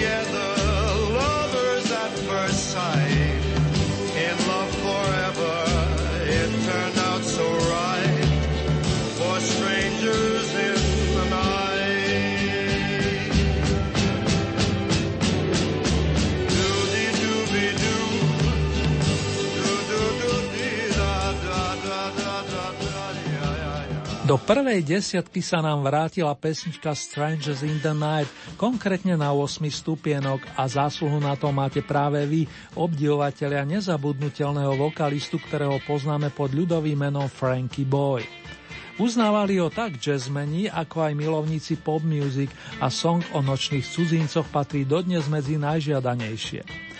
Do 24.32 24.40
prvej 24.40 24.80
desiatky 24.80 25.44
sa 25.44 25.60
nám 25.60 25.84
vrátila 25.84 26.32
pesnička 26.32 26.96
Strangers 26.96 27.60
in 27.60 27.76
the 27.84 27.92
Night, 27.92 28.24
konkrétne 28.56 29.12
na 29.12 29.28
8 29.28 29.60
stupienok 29.68 30.40
a 30.56 30.64
zásluhu 30.64 31.20
na 31.20 31.36
to 31.36 31.52
máte 31.52 31.84
práve 31.84 32.24
vy, 32.24 32.48
obdivovateľia 32.72 33.68
nezabudnutelného 33.68 34.72
vokalistu, 34.80 35.36
ktorého 35.36 35.76
poznáme 35.84 36.32
pod 36.32 36.48
ľudovým 36.56 36.96
menom 36.96 37.28
Frankie 37.28 37.84
Boy. 37.84 38.24
Uznávali 38.96 39.60
ho 39.60 39.68
tak 39.68 40.00
jazzmeni, 40.00 40.64
ako 40.72 41.12
aj 41.12 41.12
milovníci 41.12 41.84
pop 41.84 42.00
music 42.00 42.48
a 42.80 42.88
song 42.88 43.20
o 43.36 43.44
nočných 43.44 43.84
cudzincoch 43.84 44.48
patrí 44.48 44.88
dodnes 44.88 45.28
medzi 45.28 45.60
najžiadanejšie. 45.60 46.91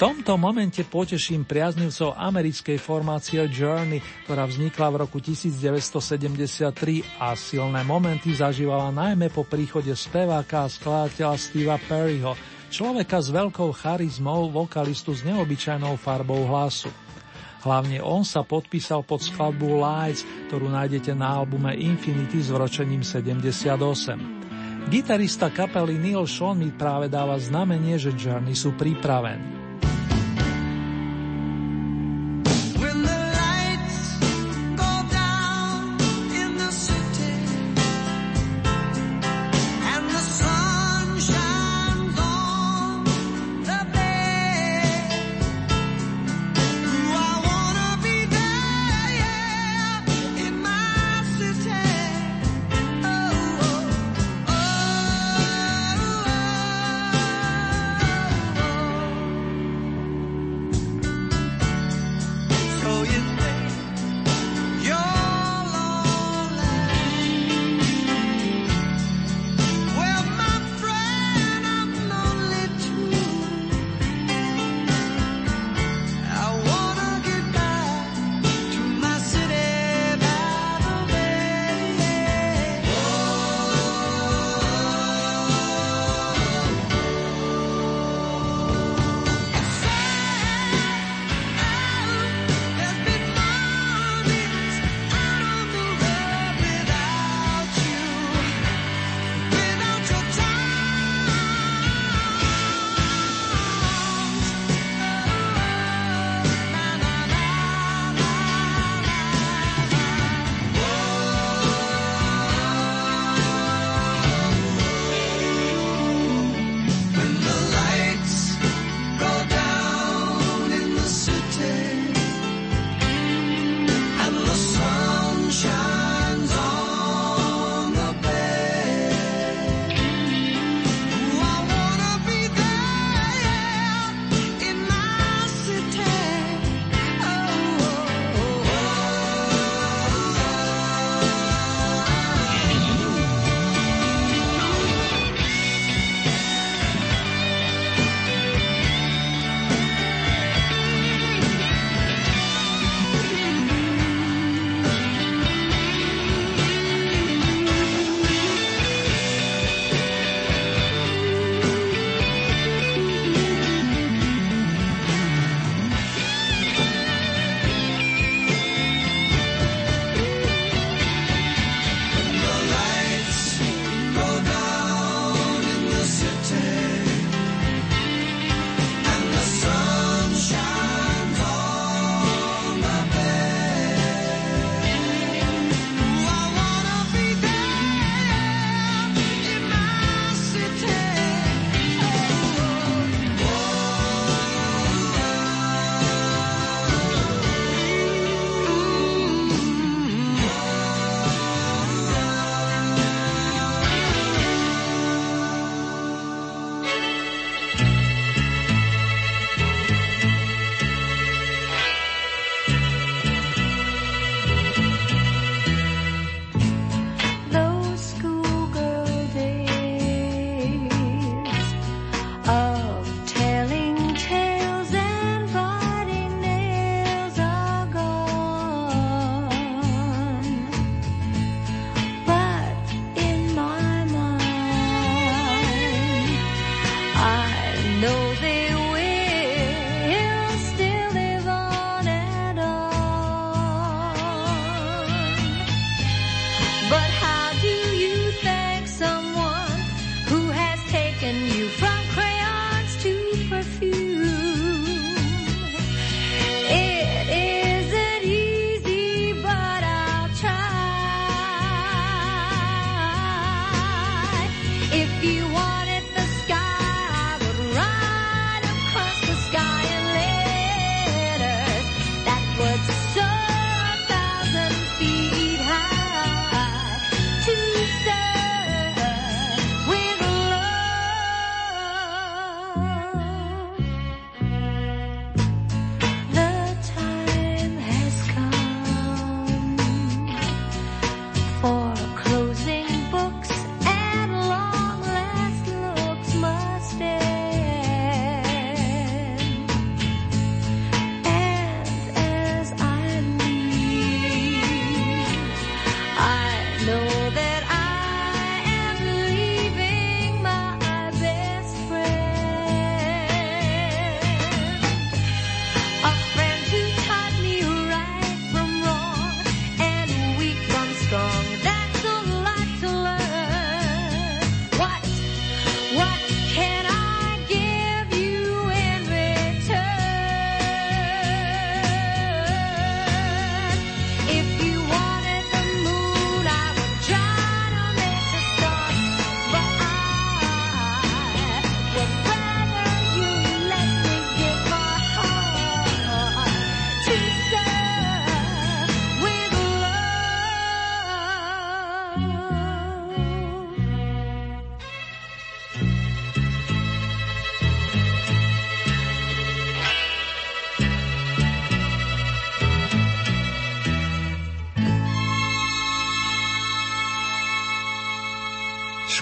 Tomto 0.00 0.40
momente 0.40 0.80
poteším 0.80 1.44
priaznivcov 1.44 2.16
americkej 2.16 2.80
formácie 2.80 3.36
Journey, 3.52 4.00
ktorá 4.24 4.48
vznikla 4.48 4.96
v 4.96 5.04
roku 5.04 5.20
1973 5.20 7.20
a 7.20 7.36
silné 7.36 7.84
momenty 7.84 8.32
zažívala 8.32 8.88
najmä 8.96 9.28
po 9.28 9.44
príchode 9.44 9.92
speváka 9.92 10.64
a 10.64 10.72
skladateľa 10.72 11.36
Steva 11.36 11.76
Perryho, 11.76 12.32
človeka 12.72 13.20
s 13.20 13.28
veľkou 13.28 13.76
charizmou, 13.76 14.48
vokalistu 14.48 15.12
s 15.12 15.20
neobyčajnou 15.20 16.00
farbou 16.00 16.48
hlasu. 16.48 16.88
Hlavne 17.60 18.00
on 18.00 18.24
sa 18.24 18.40
podpísal 18.40 19.04
pod 19.04 19.20
skladbu 19.20 19.84
Lights, 19.84 20.24
ktorú 20.48 20.72
nájdete 20.72 21.12
na 21.12 21.44
albume 21.44 21.76
Infinity 21.76 22.40
s 22.40 22.48
vročením 22.48 23.04
78. 23.04 24.88
Gitarista 24.88 25.52
kapely 25.52 26.00
Neil 26.00 26.24
Sean 26.24 26.56
mi 26.56 26.72
práve 26.72 27.12
dáva 27.12 27.36
znamenie, 27.36 28.00
že 28.00 28.16
Journey 28.16 28.56
sú 28.56 28.72
pripravení. 28.80 29.59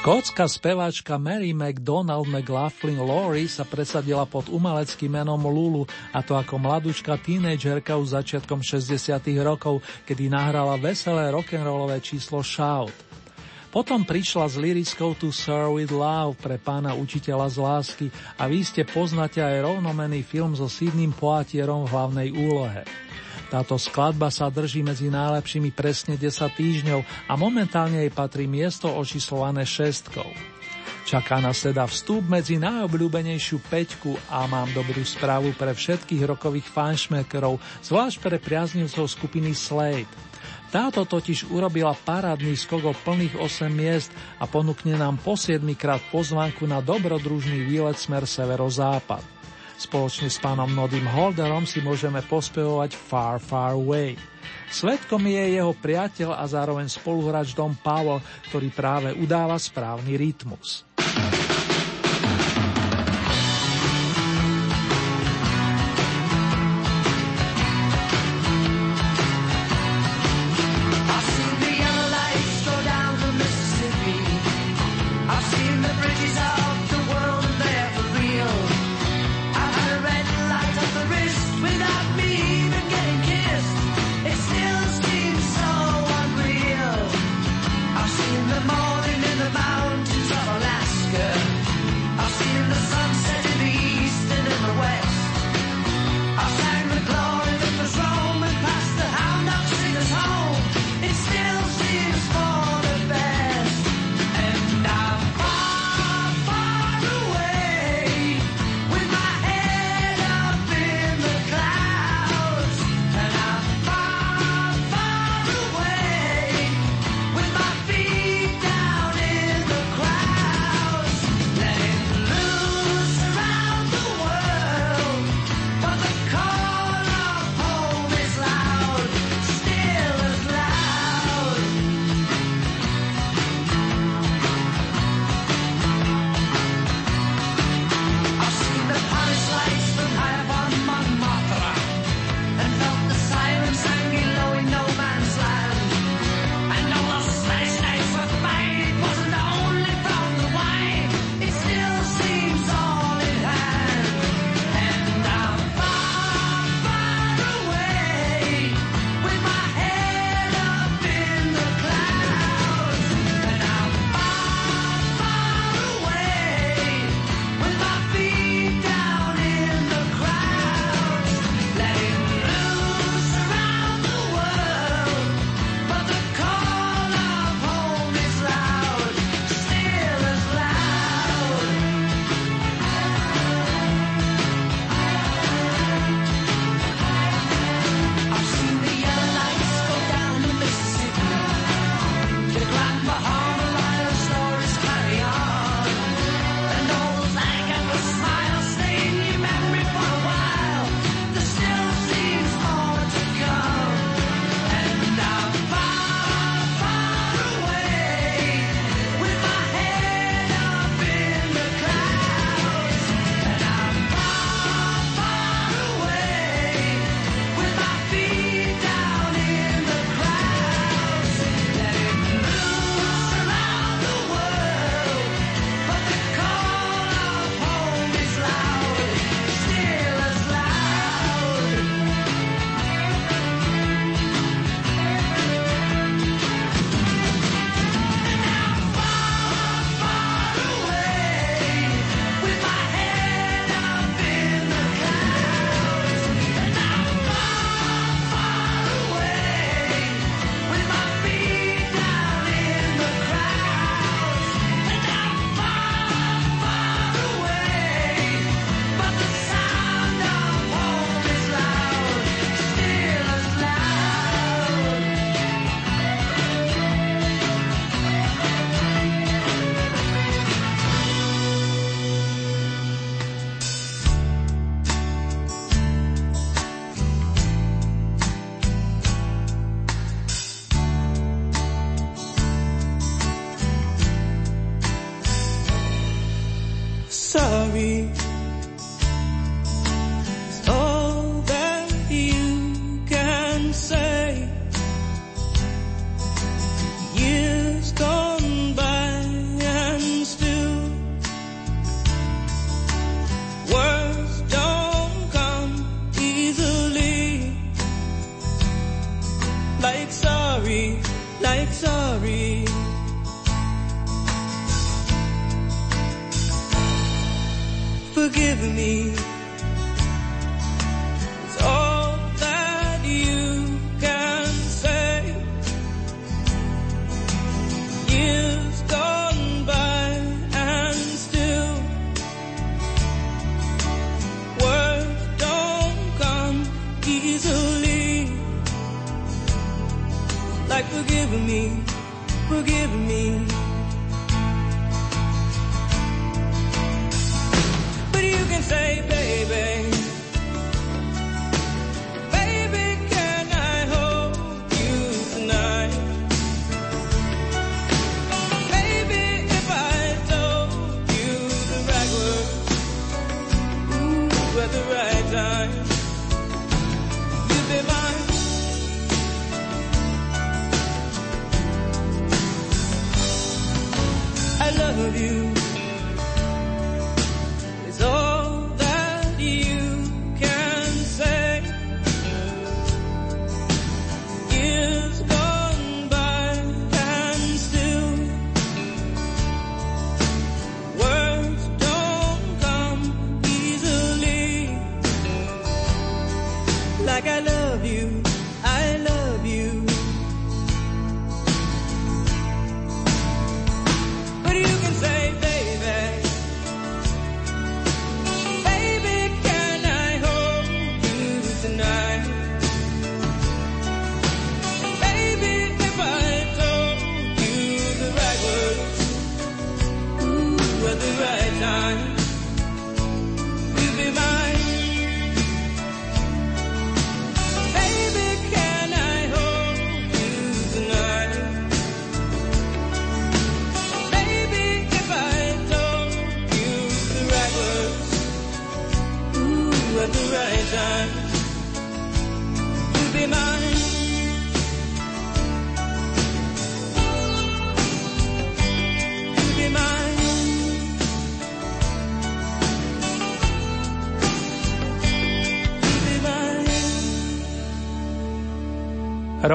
Škótska 0.09 0.49
speváčka 0.49 1.21
Mary 1.21 1.53
McDonald 1.53 2.33
McLaughlin 2.33 2.97
Laurie 2.97 3.45
sa 3.45 3.69
presadila 3.69 4.25
pod 4.25 4.49
umeleckým 4.49 5.13
menom 5.13 5.37
Lulu 5.37 5.85
a 6.17 6.25
to 6.25 6.33
ako 6.33 6.57
mladúčka 6.57 7.21
tínedžerka 7.21 7.93
už 7.93 8.17
začiatkom 8.17 8.65
60 8.65 9.05
rokov, 9.45 9.85
kedy 10.09 10.33
nahrala 10.33 10.81
veselé 10.81 11.29
rock'n'rollové 11.29 12.01
číslo 12.01 12.41
Shout. 12.41 12.97
Potom 13.69 14.01
prišla 14.09 14.49
s 14.49 14.57
lirickou 14.57 15.13
To 15.21 15.29
Sir 15.29 15.69
with 15.77 15.93
Love 15.93 16.41
pre 16.41 16.57
pána 16.57 16.97
učiteľa 16.97 17.53
z 17.53 17.57
lásky 17.61 18.07
a 18.41 18.49
vy 18.49 18.65
ste 18.65 18.89
poznáte 18.89 19.45
aj 19.45 19.61
rovnomený 19.61 20.25
film 20.25 20.57
so 20.57 20.73
Sidným 20.73 21.13
Poatierom 21.13 21.85
v 21.85 21.93
hlavnej 21.93 22.29
úlohe. 22.33 23.08
Táto 23.49 23.81
skladba 23.81 24.29
sa 24.29 24.53
drží 24.53 24.85
medzi 24.85 25.09
najlepšími 25.09 25.73
presne 25.73 26.21
10 26.21 26.53
týždňov 26.53 27.01
a 27.29 27.33
momentálne 27.41 28.05
jej 28.05 28.13
patrí 28.13 28.45
miesto 28.45 28.93
očíslované 28.93 29.65
šestkou. 29.65 30.29
Čaká 31.09 31.41
nás 31.41 31.65
teda 31.65 31.89
vstup 31.89 32.29
medzi 32.29 32.61
najobľúbenejšiu 32.61 33.65
peťku 33.73 34.13
a 34.29 34.45
mám 34.45 34.69
dobrú 34.77 35.01
správu 35.01 35.57
pre 35.57 35.73
všetkých 35.73 36.29
rokových 36.29 36.69
fanšmekerov, 36.69 37.57
zvlášť 37.81 38.17
pre 38.21 38.37
priaznivcov 38.37 39.09
skupiny 39.09 39.57
Slade. 39.57 40.05
Táto 40.69 41.09
totiž 41.09 41.49
urobila 41.49 41.97
parádny 41.97 42.53
skok 42.53 42.93
o 42.93 42.93
plných 42.93 43.41
8 43.41 43.73
miest 43.73 44.13
a 44.37 44.45
ponúkne 44.45 45.01
nám 45.01 45.17
po 45.17 45.33
7 45.33 45.65
krát 45.73 46.05
pozvánku 46.13 46.69
na 46.69 46.85
dobrodružný 46.85 47.65
výlet 47.65 47.97
smer 47.97 48.29
severozápad. 48.29 49.38
Spoločne 49.79 50.27
s 50.27 50.43
pánom 50.43 50.67
Nodým 50.67 51.07
Holderom 51.07 51.63
si 51.63 51.79
môžeme 51.79 52.19
pospevovať 52.27 52.99
Far 52.99 53.39
Far 53.39 53.79
Away. 53.79 54.19
Svetkom 54.75 55.23
je 55.23 55.55
jeho 55.55 55.71
priateľ 55.71 56.35
a 56.35 56.43
zároveň 56.51 56.91
spoluhráč 56.91 57.55
Dom 57.55 57.79
Powell, 57.79 58.19
ktorý 58.51 58.75
práve 58.75 59.15
udáva 59.15 59.55
správny 59.55 60.19
rytmus. 60.19 60.83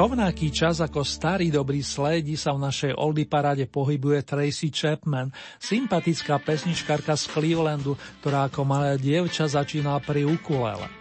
Rovnaký 0.04 0.52
čas 0.52 0.84
ako 0.84 1.00
starý 1.00 1.48
dobrý 1.48 1.80
slédi 1.80 2.36
sa 2.36 2.52
v 2.52 2.68
našej 2.68 2.92
oldy 2.92 3.24
paráde 3.24 3.64
pohybuje 3.72 4.28
Tracy 4.28 4.68
Chapman, 4.68 5.32
sympatická 5.64 6.44
pesničkárka 6.44 7.16
z 7.16 7.32
Clevelandu, 7.32 7.96
ktorá 8.20 8.52
ako 8.52 8.68
malé 8.68 9.00
dievča 9.00 9.48
začínala 9.48 10.04
pri 10.04 10.28
ukulele. 10.28 10.92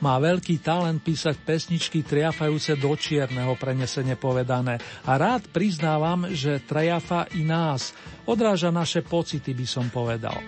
Má 0.00 0.16
veľký 0.16 0.64
talent 0.64 1.04
písať 1.04 1.36
pesničky 1.44 2.00
triafajúce 2.00 2.80
do 2.80 2.96
čierneho 2.96 3.60
prenesene 3.60 4.16
povedané 4.16 4.80
a 5.04 5.20
rád 5.20 5.52
priznávam, 5.52 6.24
že 6.32 6.64
triafa 6.64 7.28
i 7.36 7.44
nás, 7.44 7.92
odráža 8.24 8.72
naše 8.72 9.04
pocity, 9.04 9.52
by 9.52 9.66
som 9.68 9.92
povedal. 9.92 10.40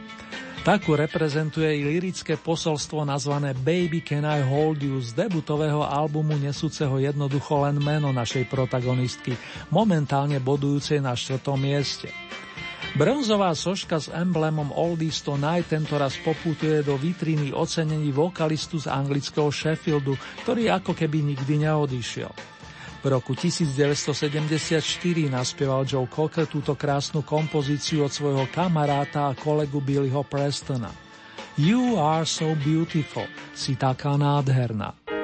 Takú 0.66 0.98
reprezentuje 0.98 1.70
i 1.78 1.86
lirické 1.86 2.34
posolstvo 2.34 3.06
nazvané 3.06 3.54
Baby 3.54 4.02
Can 4.02 4.26
I 4.26 4.42
Hold 4.42 4.82
You 4.82 4.98
z 4.98 5.14
debutového 5.14 5.86
albumu 5.86 6.34
nesúceho 6.34 6.98
jednoducho 6.98 7.62
len 7.62 7.78
meno 7.78 8.10
našej 8.10 8.50
protagonistky, 8.50 9.38
momentálne 9.70 10.42
bodujúcej 10.42 10.98
na 10.98 11.14
štvrtom 11.14 11.62
mieste. 11.62 12.10
Bronzová 12.98 13.54
soška 13.54 14.02
s 14.02 14.10
emblémom 14.10 14.74
Oldies 14.74 15.22
tento 15.22 15.94
raz 15.94 16.18
poputuje 16.26 16.82
do 16.82 16.98
vitriny 16.98 17.54
ocenení 17.54 18.10
vokalistu 18.10 18.82
z 18.82 18.90
anglického 18.90 19.54
Sheffieldu, 19.54 20.18
ktorý 20.42 20.74
ako 20.74 20.96
keby 20.96 21.22
nikdy 21.22 21.68
neodišiel. 21.68 22.57
V 22.98 23.06
roku 23.06 23.34
1974 23.34 25.30
naspieval 25.30 25.86
Joe 25.86 26.10
Cocker 26.10 26.50
túto 26.50 26.74
krásnu 26.74 27.22
kompozíciu 27.22 28.02
od 28.02 28.10
svojho 28.10 28.50
kamaráta 28.50 29.30
a 29.30 29.38
kolegu 29.38 29.78
Billyho 29.78 30.26
Prestona. 30.26 30.90
You 31.54 31.98
are 31.98 32.26
so 32.26 32.58
beautiful, 32.58 33.26
si 33.54 33.78
taká 33.78 34.18
nádherná. 34.18 35.17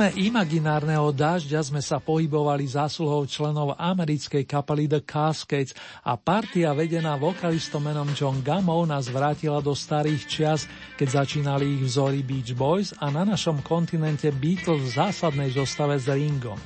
Rytme 0.00 0.32
imaginárneho 0.32 1.12
dážďa 1.12 1.60
sme 1.60 1.84
sa 1.84 2.00
pohybovali 2.00 2.64
zásluhou 2.64 3.28
členov 3.28 3.76
americkej 3.76 4.48
kapely 4.48 4.88
The 4.88 5.04
Cascades 5.04 5.76
a 6.00 6.16
partia 6.16 6.72
vedená 6.72 7.20
vokalistom 7.20 7.84
menom 7.84 8.08
John 8.16 8.40
Gamo 8.40 8.80
nás 8.88 9.12
vrátila 9.12 9.60
do 9.60 9.76
starých 9.76 10.22
čias, 10.24 10.64
keď 10.96 11.20
začínali 11.20 11.76
ich 11.76 11.84
vzory 11.84 12.24
Beach 12.24 12.56
Boys 12.56 12.96
a 12.96 13.12
na 13.12 13.28
našom 13.28 13.60
kontinente 13.60 14.32
Beatles 14.32 14.88
v 14.88 15.04
zásadnej 15.04 15.52
zostave 15.52 16.00
s 16.00 16.08
Ringom. 16.08 16.56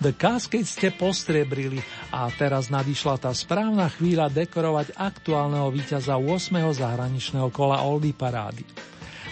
The 0.00 0.16
Cascades 0.16 0.72
ste 0.72 0.96
postriebrili 0.96 1.76
a 2.08 2.32
teraz 2.32 2.72
nadišla 2.72 3.20
tá 3.20 3.36
správna 3.36 3.92
chvíľa 3.92 4.32
dekorovať 4.32 4.96
aktuálneho 4.96 5.68
víťaza 5.68 6.16
8. 6.16 6.56
zahraničného 6.56 7.52
kola 7.52 7.84
Oldie 7.84 8.16
parády. 8.16 8.64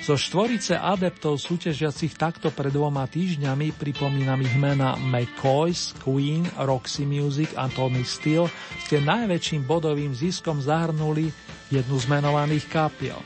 Zo 0.00 0.16
štvorice 0.16 0.80
adeptov 0.80 1.36
súťažiacich 1.36 2.16
takto 2.16 2.48
pred 2.48 2.72
dvoma 2.72 3.04
týždňami 3.04 3.76
pripomínam 3.76 4.40
ich 4.40 4.56
mena 4.56 4.96
McCoys, 4.96 5.92
Queen, 6.00 6.48
Roxy 6.56 7.04
Music 7.04 7.52
a 7.52 7.68
Tony 7.68 8.00
Steele 8.08 8.48
ste 8.80 9.04
najväčším 9.04 9.68
bodovým 9.68 10.16
ziskom 10.16 10.64
zahrnuli 10.64 11.28
jednu 11.68 11.96
z 12.00 12.06
menovaných 12.08 12.64
kapiel. 12.72 13.20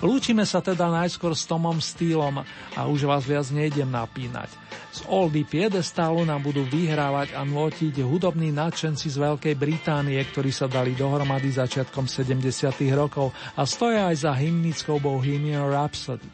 Lúčime 0.00 0.48
sa 0.48 0.64
teda 0.64 0.88
najskôr 0.88 1.36
s 1.36 1.44
Tomom 1.44 1.76
Steelom 1.76 2.40
a 2.72 2.80
už 2.88 3.04
vás 3.04 3.28
viac 3.28 3.44
nejdem 3.52 3.92
napínať. 3.92 4.48
Z 4.90 5.04
Oldy 5.06 5.44
piedestálu 5.44 6.24
nám 6.24 6.40
budú 6.40 6.64
vyhrávať 6.64 7.36
a 7.36 7.44
nôtiť 7.44 8.00
hudobní 8.00 8.48
nadšenci 8.50 9.06
z 9.12 9.16
Veľkej 9.20 9.54
Británie, 9.60 10.18
ktorí 10.18 10.50
sa 10.50 10.66
dali 10.66 10.96
dohromady 10.96 11.52
začiatkom 11.52 12.08
70. 12.08 12.42
rokov 12.96 13.30
a 13.54 13.62
stoja 13.68 14.08
aj 14.08 14.24
za 14.24 14.32
hymnickou 14.32 14.98
Bohemian 14.98 15.68
Rhapsody. 15.68 16.26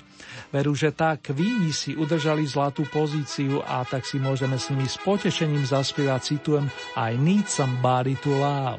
Veru, 0.54 0.78
že 0.78 0.94
tak 0.94 1.26
Queeni 1.26 1.74
si 1.74 1.98
udržali 1.98 2.46
zlatú 2.46 2.86
pozíciu 2.86 3.66
a 3.66 3.82
tak 3.82 4.06
si 4.06 4.22
môžeme 4.22 4.56
s 4.56 4.70
nimi 4.70 4.86
s 4.86 4.94
potešením 5.02 5.66
zaspievať, 5.66 6.38
citujem 6.38 6.70
I 6.94 7.18
need 7.18 7.50
somebody 7.50 8.14
to 8.22 8.30
love. 8.30 8.78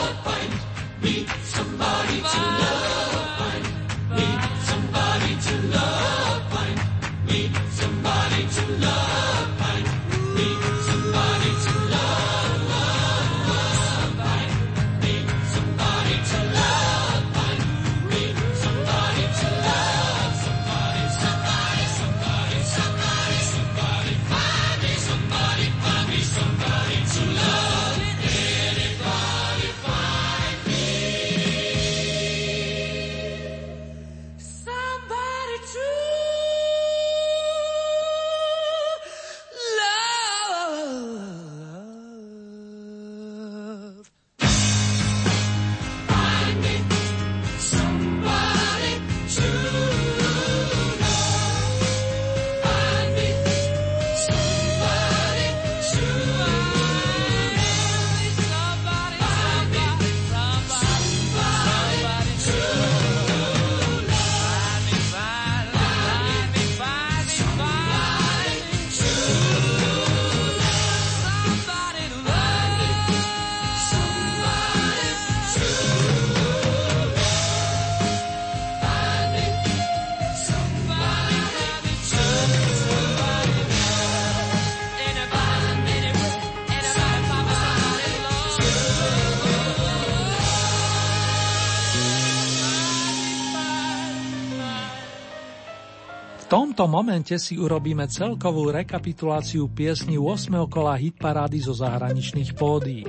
Tomto 96.81 96.97
momente 96.97 97.37
si 97.37 97.61
urobíme 97.61 98.09
celkovú 98.09 98.73
rekapituláciu 98.73 99.69
piesni 99.69 100.17
8. 100.17 100.65
kola 100.65 100.97
hitparády 100.97 101.61
zo 101.61 101.77
zahraničných 101.77 102.57
pódií. 102.57 103.05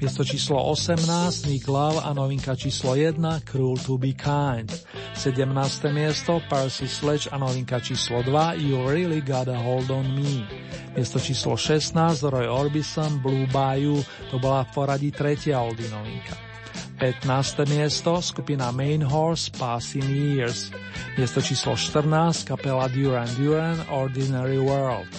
Miesto 0.00 0.24
číslo 0.24 0.56
18 0.72 1.44
Nick 1.44 1.68
Love 1.68 2.08
a 2.08 2.16
novinka 2.16 2.56
číslo 2.56 2.96
1 2.96 3.20
Cruel 3.44 3.76
to 3.84 4.00
be 4.00 4.16
kind. 4.16 4.72
17. 5.12 5.44
miesto 5.92 6.40
Percy 6.48 6.88
Sledge 6.88 7.28
a 7.28 7.36
novinka 7.36 7.84
číslo 7.84 8.24
2 8.24 8.64
You 8.64 8.80
really 8.88 9.20
got 9.20 9.44
a 9.52 9.60
hold 9.60 9.92
on 9.92 10.08
me. 10.16 10.48
Miesto 10.96 11.20
číslo 11.20 11.52
16 11.52 11.92
Roy 12.32 12.48
Orbison 12.48 13.20
Blue 13.20 13.44
Bayou, 13.52 14.00
to 14.32 14.40
bola 14.40 14.64
v 14.64 14.72
poradí 14.72 15.12
tretia 15.12 15.60
oldie 15.60 15.92
novinka. 15.92 16.51
15. 16.98 17.66
miesto 17.66 18.22
skupina 18.22 18.70
Main 18.70 19.02
Horse 19.02 19.50
Passing 19.50 20.06
Years. 20.06 20.70
Miesto 21.18 21.42
číslo 21.42 21.74
14 21.74 22.46
kapela 22.46 22.86
Duran 22.86 23.28
Duran 23.34 23.82
Ordinary 23.90 24.58
World. 24.58 25.10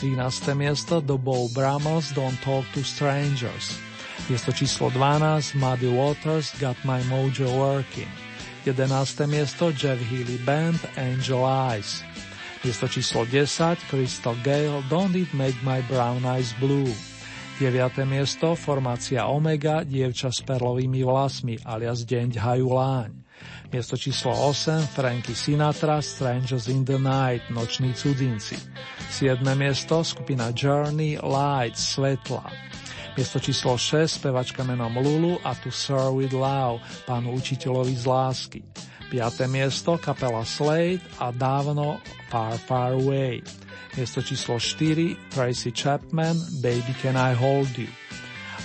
13. 0.00 0.54
miesto 0.56 1.00
The 1.00 1.16
Bow 1.16 1.48
Brummels 1.52 2.12
Don't 2.12 2.36
Talk 2.40 2.64
to 2.72 2.80
Strangers. 2.80 3.76
Miesto 4.28 4.52
číslo 4.52 4.90
12 4.90 5.54
Muddy 5.54 5.88
Waters 5.88 6.52
Got 6.60 6.76
My 6.84 7.04
Mojo 7.08 7.48
Working. 7.52 8.08
11. 8.64 9.26
miesto 9.28 9.70
Jeff 9.72 10.00
Healy 10.10 10.38
Band 10.42 10.80
Angel 10.96 11.44
Eyes. 11.44 12.02
Miesto 12.64 12.88
číslo 12.88 13.22
10 13.28 13.86
Crystal 13.86 14.34
Gale 14.42 14.82
Don't 14.90 15.14
It 15.14 15.30
Make 15.36 15.60
My 15.62 15.84
Brown 15.86 16.24
Eyes 16.26 16.50
Blue. 16.58 17.15
9. 17.56 18.04
miesto 18.04 18.52
formácia 18.52 19.24
Omega 19.32 19.80
Dievča 19.80 20.28
s 20.28 20.44
perlovými 20.44 21.00
vlasmi 21.00 21.56
alias 21.64 22.04
Deň 22.04 22.36
Haju 22.36 22.68
Láň. 22.68 23.10
Miesto 23.72 23.96
číslo 23.96 24.28
8 24.28 24.84
Frankie 24.92 25.32
Sinatra 25.32 26.04
Strangers 26.04 26.68
in 26.68 26.84
the 26.84 27.00
Night 27.00 27.48
Noční 27.48 27.96
cudzinci. 27.96 28.60
7. 29.08 29.40
miesto 29.56 30.04
skupina 30.04 30.52
Journey 30.52 31.16
Light 31.16 31.80
Svetla. 31.80 32.44
Miesto 33.16 33.40
číslo 33.40 33.80
6 33.80 34.20
spevačka 34.20 34.60
menom 34.60 34.92
Lulu 35.00 35.40
a 35.40 35.56
To 35.56 35.72
Sir 35.72 36.12
with 36.12 36.36
Love 36.36 36.84
pánu 37.08 37.32
učiteľovi 37.40 37.96
z 37.96 38.04
lásky. 38.04 38.60
5. 39.08 39.48
miesto 39.48 39.96
kapela 39.96 40.44
Slade 40.44 41.00
a 41.16 41.32
dávno 41.32 42.04
Far 42.28 42.60
Far 42.60 43.00
Away. 43.00 43.65
Miesto 43.96 44.20
číslo 44.20 44.60
4 44.60 45.32
Tracy 45.32 45.72
Chapman 45.72 46.36
Baby 46.60 46.92
Can 47.00 47.16
I 47.16 47.32
Hold 47.32 47.72
You. 47.80 47.88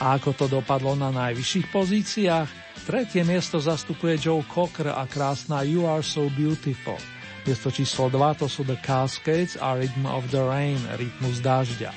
A 0.04 0.20
ako 0.20 0.36
to 0.36 0.46
dopadlo 0.52 0.94
na 1.00 1.10
najvyšších 1.10 1.72
pozíciách? 1.72 2.50
Tretie 2.84 3.24
miesto 3.24 3.64
zastupuje 3.64 4.20
Joe 4.20 4.44
Cocker 4.44 4.92
a 4.92 5.08
krásna 5.08 5.64
You 5.64 5.88
Are 5.88 6.04
So 6.04 6.28
Beautiful. 6.36 7.00
Miesto 7.48 7.72
číslo 7.74 8.12
2 8.12 8.44
to 8.44 8.52
sú 8.52 8.68
The 8.68 8.78
Cascades 8.84 9.56
a 9.58 9.74
Rhythm 9.74 10.06
of 10.06 10.28
the 10.30 10.44
Rain, 10.44 10.78
rytmus 11.00 11.42
dažďa. 11.42 11.90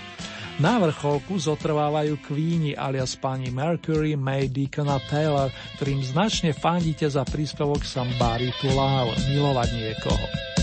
Na 0.63 0.79
vrcholku 0.79 1.35
zotrvávajú 1.35 2.23
Queenie 2.23 2.79
alias 2.79 3.19
pani 3.19 3.51
Mercury, 3.51 4.15
May, 4.15 4.47
Deacon 4.47 4.87
a 4.87 5.03
Taylor, 5.11 5.51
ktorým 5.83 5.99
značne 5.99 6.55
fandíte 6.55 7.11
za 7.11 7.27
príspevok 7.27 7.83
Somebody 7.83 8.55
to 8.63 8.71
Love, 8.71 9.19
milovať 9.35 9.69
niekoho. 9.75 10.54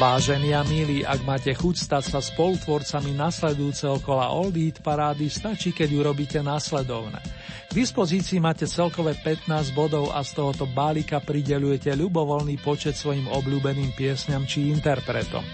Vážení 0.00 0.56
a 0.56 0.64
milí, 0.64 1.04
ak 1.04 1.28
máte 1.28 1.52
chuť 1.52 1.76
stať 1.76 2.04
sa 2.08 2.24
spolutvorcami 2.24 3.12
nasledujúceho 3.20 4.00
kola 4.00 4.32
Old 4.32 4.56
parády, 4.80 5.28
stačí, 5.28 5.76
keď 5.76 5.92
urobíte 5.92 6.40
následovné. 6.40 7.20
K 7.68 7.70
dispozícii 7.76 8.40
máte 8.40 8.64
celkové 8.64 9.12
15 9.20 9.76
bodov 9.76 10.08
a 10.16 10.24
z 10.24 10.40
tohoto 10.40 10.64
balíka 10.64 11.20
pridelujete 11.20 11.92
ľubovoľný 12.00 12.56
počet 12.64 12.96
svojim 12.96 13.28
obľúbeným 13.28 13.92
piesňam 13.92 14.48
či 14.48 14.72
interpretom. 14.72 15.44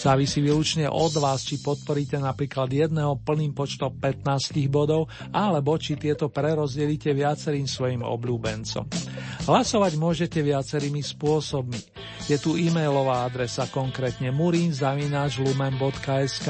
Závisí 0.00 0.40
výlučne 0.40 0.88
od 0.88 1.12
vás, 1.20 1.44
či 1.44 1.60
podporíte 1.60 2.16
napríklad 2.16 2.72
jedného 2.72 3.20
plným 3.20 3.52
počtom 3.52 4.00
15 4.00 4.56
bodov, 4.72 5.12
alebo 5.28 5.76
či 5.76 6.00
tieto 6.00 6.32
prerozdelíte 6.32 7.12
viacerým 7.12 7.68
svojim 7.68 8.00
obľúbencom. 8.00 8.88
Hlasovať 9.44 9.92
môžete 10.00 10.40
viacerými 10.40 11.04
spôsobmi. 11.04 11.76
Je 12.32 12.40
tu 12.40 12.56
e-mailová 12.56 13.28
adresa 13.28 13.68
konkrétne 13.68 14.32
murinzavináčlumen.sk. 14.32 16.48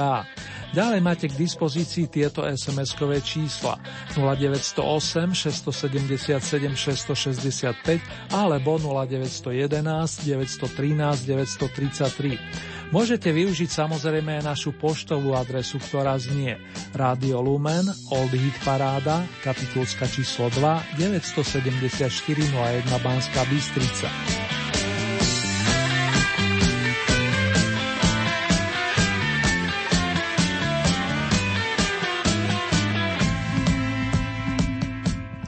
Ďalej 0.71 1.01
máte 1.03 1.27
k 1.27 1.35
dispozícii 1.35 2.07
tieto 2.07 2.47
SMS-kové 2.47 3.19
čísla 3.19 3.83
0908 4.15 5.51
677 5.51 6.39
665 6.79 7.99
alebo 8.31 8.79
0911 8.79 10.23
913 10.23 11.27
933. 11.27 12.79
Môžete 12.91 13.31
využiť 13.31 13.71
samozrejme 13.71 14.43
aj 14.43 14.51
našu 14.51 14.75
poštovú 14.75 15.39
adresu, 15.39 15.79
ktorá 15.79 16.19
znie 16.19 16.59
Radio 16.91 17.39
Lumen, 17.39 17.87
Old 18.11 18.35
Hit 18.35 18.59
Paráda, 18.67 19.23
kapitulska 19.47 20.11
číslo 20.11 20.51
2, 20.59 20.99
974 20.99 22.11
01 22.51 22.91
Banská 22.99 23.47
Bystrica. 23.47 24.11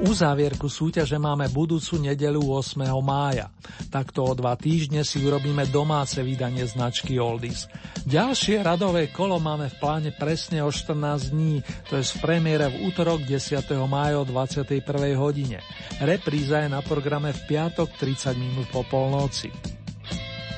Uzávierku 0.02 0.66
súťaže 0.66 1.14
máme 1.14 1.46
budúcu 1.54 1.94
nedelu 2.02 2.42
8. 2.42 2.74
mája. 3.06 3.54
Takto 3.86 4.26
o 4.26 4.34
dva 4.34 4.58
týždne 4.58 5.06
si 5.06 5.22
urobíme 5.22 5.62
domáce 5.70 6.18
vydanie 6.26 6.66
značky 6.66 7.22
Oldies. 7.22 7.70
Ďalšie 8.02 8.66
radové 8.66 9.14
kolo 9.14 9.38
máme 9.38 9.70
v 9.70 9.78
pláne 9.78 10.10
presne 10.10 10.58
o 10.66 10.74
14 10.74 11.30
dní, 11.30 11.62
to 11.86 12.02
je 12.02 12.02
v 12.02 12.18
premiére 12.18 12.66
v 12.66 12.90
útorok 12.90 13.22
10. 13.22 13.62
mája 13.86 14.18
o 14.18 14.26
21. 14.26 14.82
hodine. 15.14 15.62
Repríza 16.02 16.66
je 16.66 16.74
na 16.74 16.82
programe 16.82 17.30
v 17.30 17.40
piatok 17.46 17.94
30 17.94 18.34
minút 18.34 18.66
po 18.74 18.82
polnoci. 18.82 19.54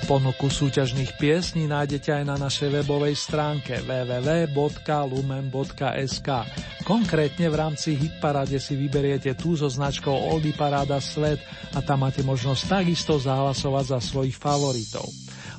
Ponuku 0.05 0.53
súťažných 0.53 1.17
piesní 1.17 1.65
nájdete 1.65 2.13
aj 2.13 2.25
na 2.29 2.37
našej 2.37 2.69
webovej 2.69 3.17
stránke 3.17 3.81
www.lumen.sk. 3.89 4.69
Konkrétne 6.85 7.49
v 7.49 7.57
rámci 7.57 7.97
Hitparade 7.97 8.61
si 8.61 8.77
vyberiete 8.77 9.33
tú 9.33 9.57
so 9.57 9.65
značkou 9.65 10.13
Oldy 10.13 10.53
Paráda 10.53 11.01
Svet 11.01 11.41
a 11.73 11.81
tam 11.81 12.05
máte 12.05 12.21
možnosť 12.21 12.63
takisto 12.69 13.17
zahlasovať 13.17 13.97
za 13.97 13.99
svojich 14.05 14.37
favoritov. 14.37 15.09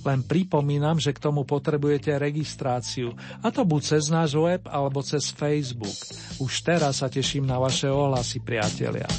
Len 0.05 0.21
pripomínam, 0.21 1.01
že 1.01 1.09
k 1.09 1.25
tomu 1.25 1.41
potrebujete 1.41 2.13
registráciu, 2.13 3.17
a 3.41 3.49
to 3.49 3.65
buď 3.65 3.97
cez 3.97 4.13
náš 4.13 4.37
web 4.37 4.61
alebo 4.69 5.01
cez 5.01 5.33
Facebook. 5.33 5.97
Už 6.37 6.53
teraz 6.61 7.01
sa 7.01 7.09
teším 7.09 7.49
na 7.49 7.57
vaše 7.57 7.89
ohlasy, 7.89 8.45
priatelia. 8.45 9.09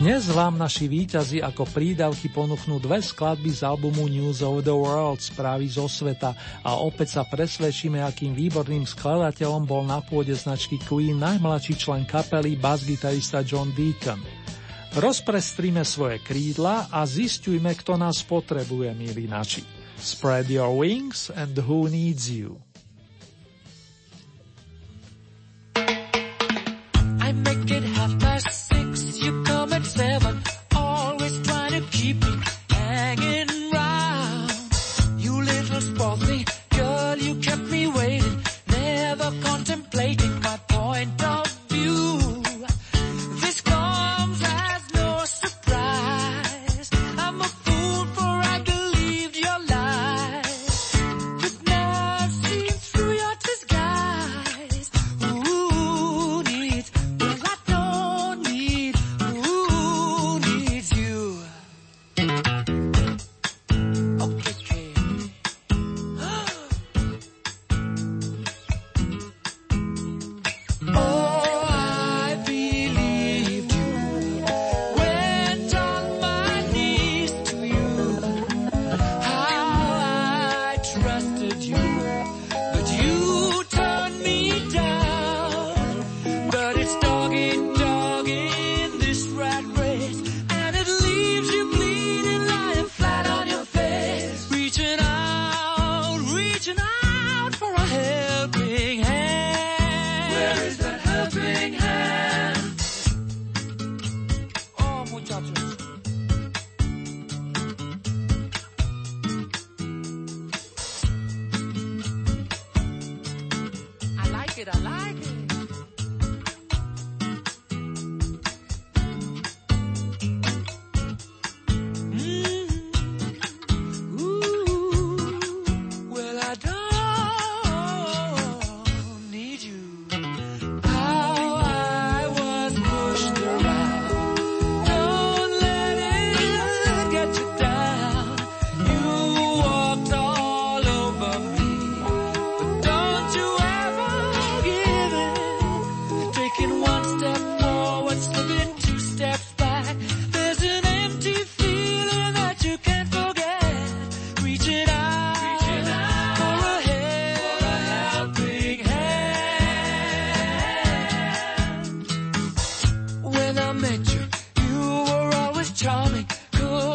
Dnes 0.00 0.32
vám 0.32 0.56
naši 0.56 0.88
výťazi 0.88 1.44
ako 1.44 1.68
prídavky 1.76 2.32
ponúknú 2.32 2.80
dve 2.80 3.04
skladby 3.04 3.52
z 3.52 3.68
albumu 3.68 4.08
News 4.08 4.40
of 4.40 4.64
the 4.64 4.72
World, 4.72 5.20
správy 5.20 5.68
zo 5.68 5.92
sveta 5.92 6.32
a 6.64 6.80
opäť 6.80 7.20
sa 7.20 7.28
presvedčíme, 7.28 8.00
akým 8.00 8.32
výborným 8.32 8.88
skladateľom 8.88 9.68
bol 9.68 9.84
na 9.84 10.00
pôde 10.00 10.32
značky 10.32 10.80
Queen 10.80 11.20
najmladší 11.20 11.76
člen 11.76 12.08
kapely 12.08 12.56
basgitarista 12.56 13.44
John 13.44 13.76
Deacon. 13.76 14.24
Rozprestríme 14.96 15.84
svoje 15.84 16.24
krídla 16.24 16.88
a 16.88 17.04
zistujme, 17.04 17.76
kto 17.76 18.00
nás 18.00 18.24
potrebuje, 18.24 18.96
milí 18.96 19.28
naši. 19.28 19.68
Spread 20.00 20.48
your 20.48 20.80
wings 20.80 21.28
and 21.28 21.52
who 21.68 21.92
needs 21.92 22.24
you. 22.32 22.56
I 27.20 27.36
make 27.36 27.68
it 27.68 27.89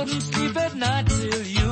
couldn't 0.05 0.21
sleep 0.21 0.55
at 0.57 0.75
night 0.75 1.07
till 1.07 1.41
you 1.41 1.64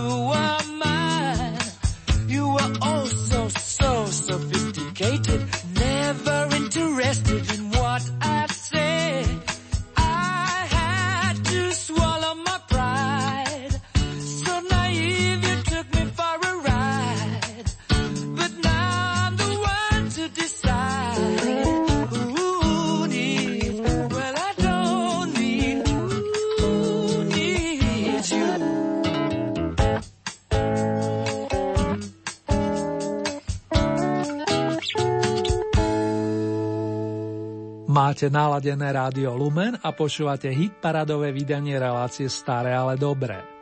Máte 38.23 38.39
naladené 38.39 38.87
rádio 38.87 39.35
Lumen 39.35 39.75
a 39.83 39.91
počúvate 39.91 40.47
hit 40.47 40.79
paradové 40.79 41.35
vydanie 41.35 41.75
relácie 41.75 42.31
Staré, 42.31 42.71
ale 42.71 42.95
dobré. 42.95 43.52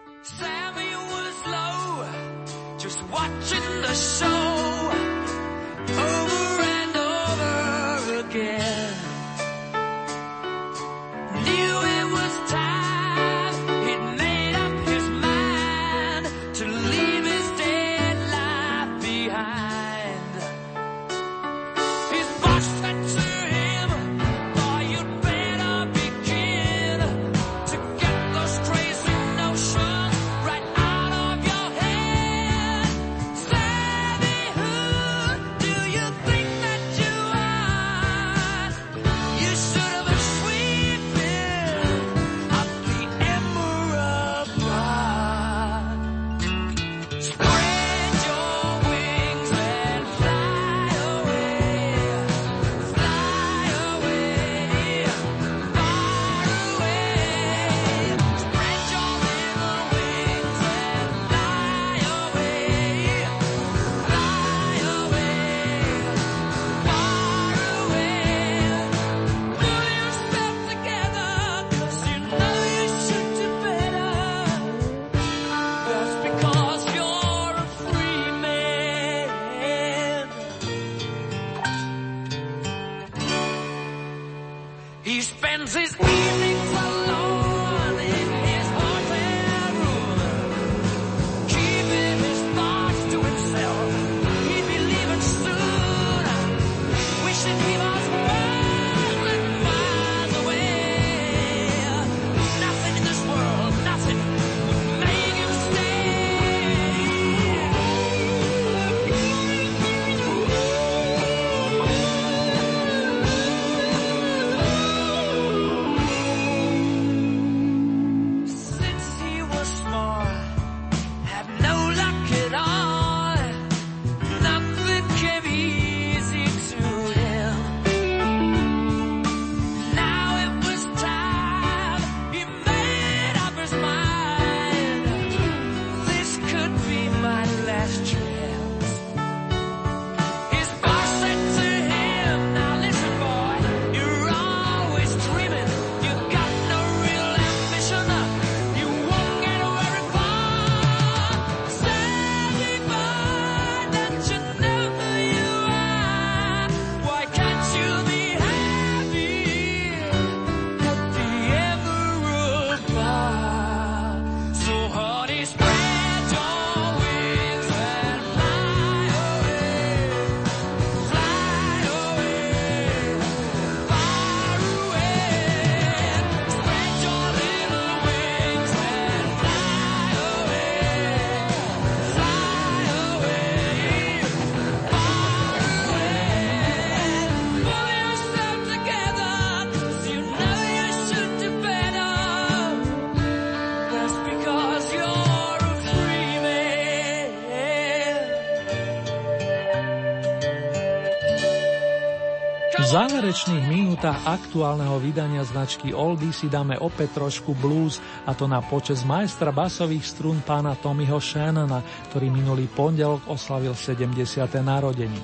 Záverečných 203.31 203.71
minútach 203.71 204.27
aktuálneho 204.27 204.99
vydania 204.99 205.39
značky 205.47 205.95
Oldie 205.95 206.35
si 206.35 206.51
dáme 206.51 206.75
opäť 206.75 207.15
trošku 207.15 207.55
blues, 207.55 208.03
a 208.27 208.35
to 208.35 208.43
na 208.43 208.59
počas 208.59 209.07
majstra 209.07 209.55
basových 209.55 210.03
strún 210.03 210.43
pána 210.43 210.75
Tommyho 210.75 211.15
Shannona, 211.15 211.79
ktorý 212.11 212.27
minulý 212.27 212.67
pondelok 212.67 213.31
oslavil 213.31 213.71
70. 213.71 214.19
narodeniny. 214.59 215.23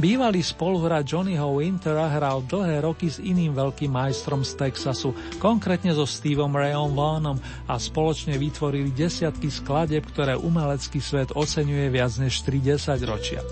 Bývalý 0.00 0.40
spoluhra 0.40 1.04
Johnnyho 1.04 1.60
Wintera 1.60 2.08
hral 2.08 2.40
dlhé 2.40 2.80
roky 2.80 3.12
s 3.12 3.20
iným 3.20 3.52
veľkým 3.52 3.92
majstrom 3.92 4.40
z 4.40 4.56
Texasu, 4.56 5.12
konkrétne 5.36 5.92
so 5.92 6.08
Steveom 6.08 6.56
Rayom 6.56 6.96
Vaughnom 6.96 7.36
a 7.68 7.76
spoločne 7.76 8.40
vytvorili 8.40 8.96
desiatky 8.96 9.52
skladeb, 9.52 10.08
ktoré 10.08 10.40
umelecký 10.40 11.04
svet 11.04 11.36
oceňuje 11.36 11.92
viac 11.92 12.16
než 12.16 12.48
30 12.48 12.96
ročia. 13.04 13.44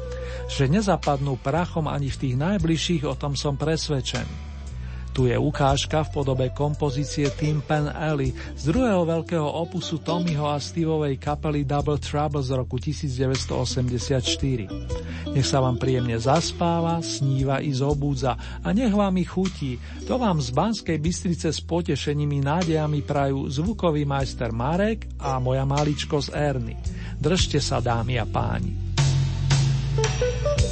Že 0.48 0.80
nezapadnú 0.80 1.40
prachom 1.40 1.88
ani 1.88 2.12
v 2.12 2.20
tých 2.20 2.34
najbližších, 2.36 3.04
o 3.08 3.14
tom 3.16 3.34
som 3.34 3.56
presvedčený. 3.56 4.54
Tu 5.14 5.30
je 5.30 5.38
ukážka 5.38 6.02
v 6.02 6.10
podobe 6.10 6.50
kompozície 6.50 7.30
Tim 7.38 7.62
Pan 7.62 7.86
Alley 7.86 8.34
z 8.34 8.62
druhého 8.66 9.06
veľkého 9.06 9.46
opusu 9.46 10.02
Tommyho 10.02 10.50
a 10.50 10.58
Steveovej 10.58 11.22
kapely 11.22 11.62
Double 11.62 12.02
Trouble 12.02 12.42
z 12.42 12.50
roku 12.58 12.82
1984. 12.82 14.66
Nech 15.30 15.46
sa 15.46 15.62
vám 15.62 15.78
príjemne 15.78 16.18
zaspáva, 16.18 16.98
sníva 16.98 17.62
i 17.62 17.70
zobúdza 17.70 18.34
a 18.58 18.74
nech 18.74 18.90
vám 18.90 19.14
ich 19.22 19.30
chutí. 19.30 19.78
To 20.10 20.18
vám 20.18 20.42
z 20.42 20.50
Banskej 20.50 20.98
Bystrice 20.98 21.54
s 21.54 21.62
potešením 21.62 22.34
i 22.34 22.42
nádejami 22.42 23.06
prajú 23.06 23.46
zvukový 23.46 24.02
majster 24.02 24.50
Marek 24.50 25.06
a 25.22 25.38
moja 25.38 25.62
maličko 25.62 26.18
z 26.26 26.34
Erny. 26.34 26.74
Držte 27.22 27.62
sa, 27.62 27.78
dámy 27.78 28.18
a 28.18 28.26
páni. 28.26 28.83
thank 29.96 30.58
you 30.58 30.63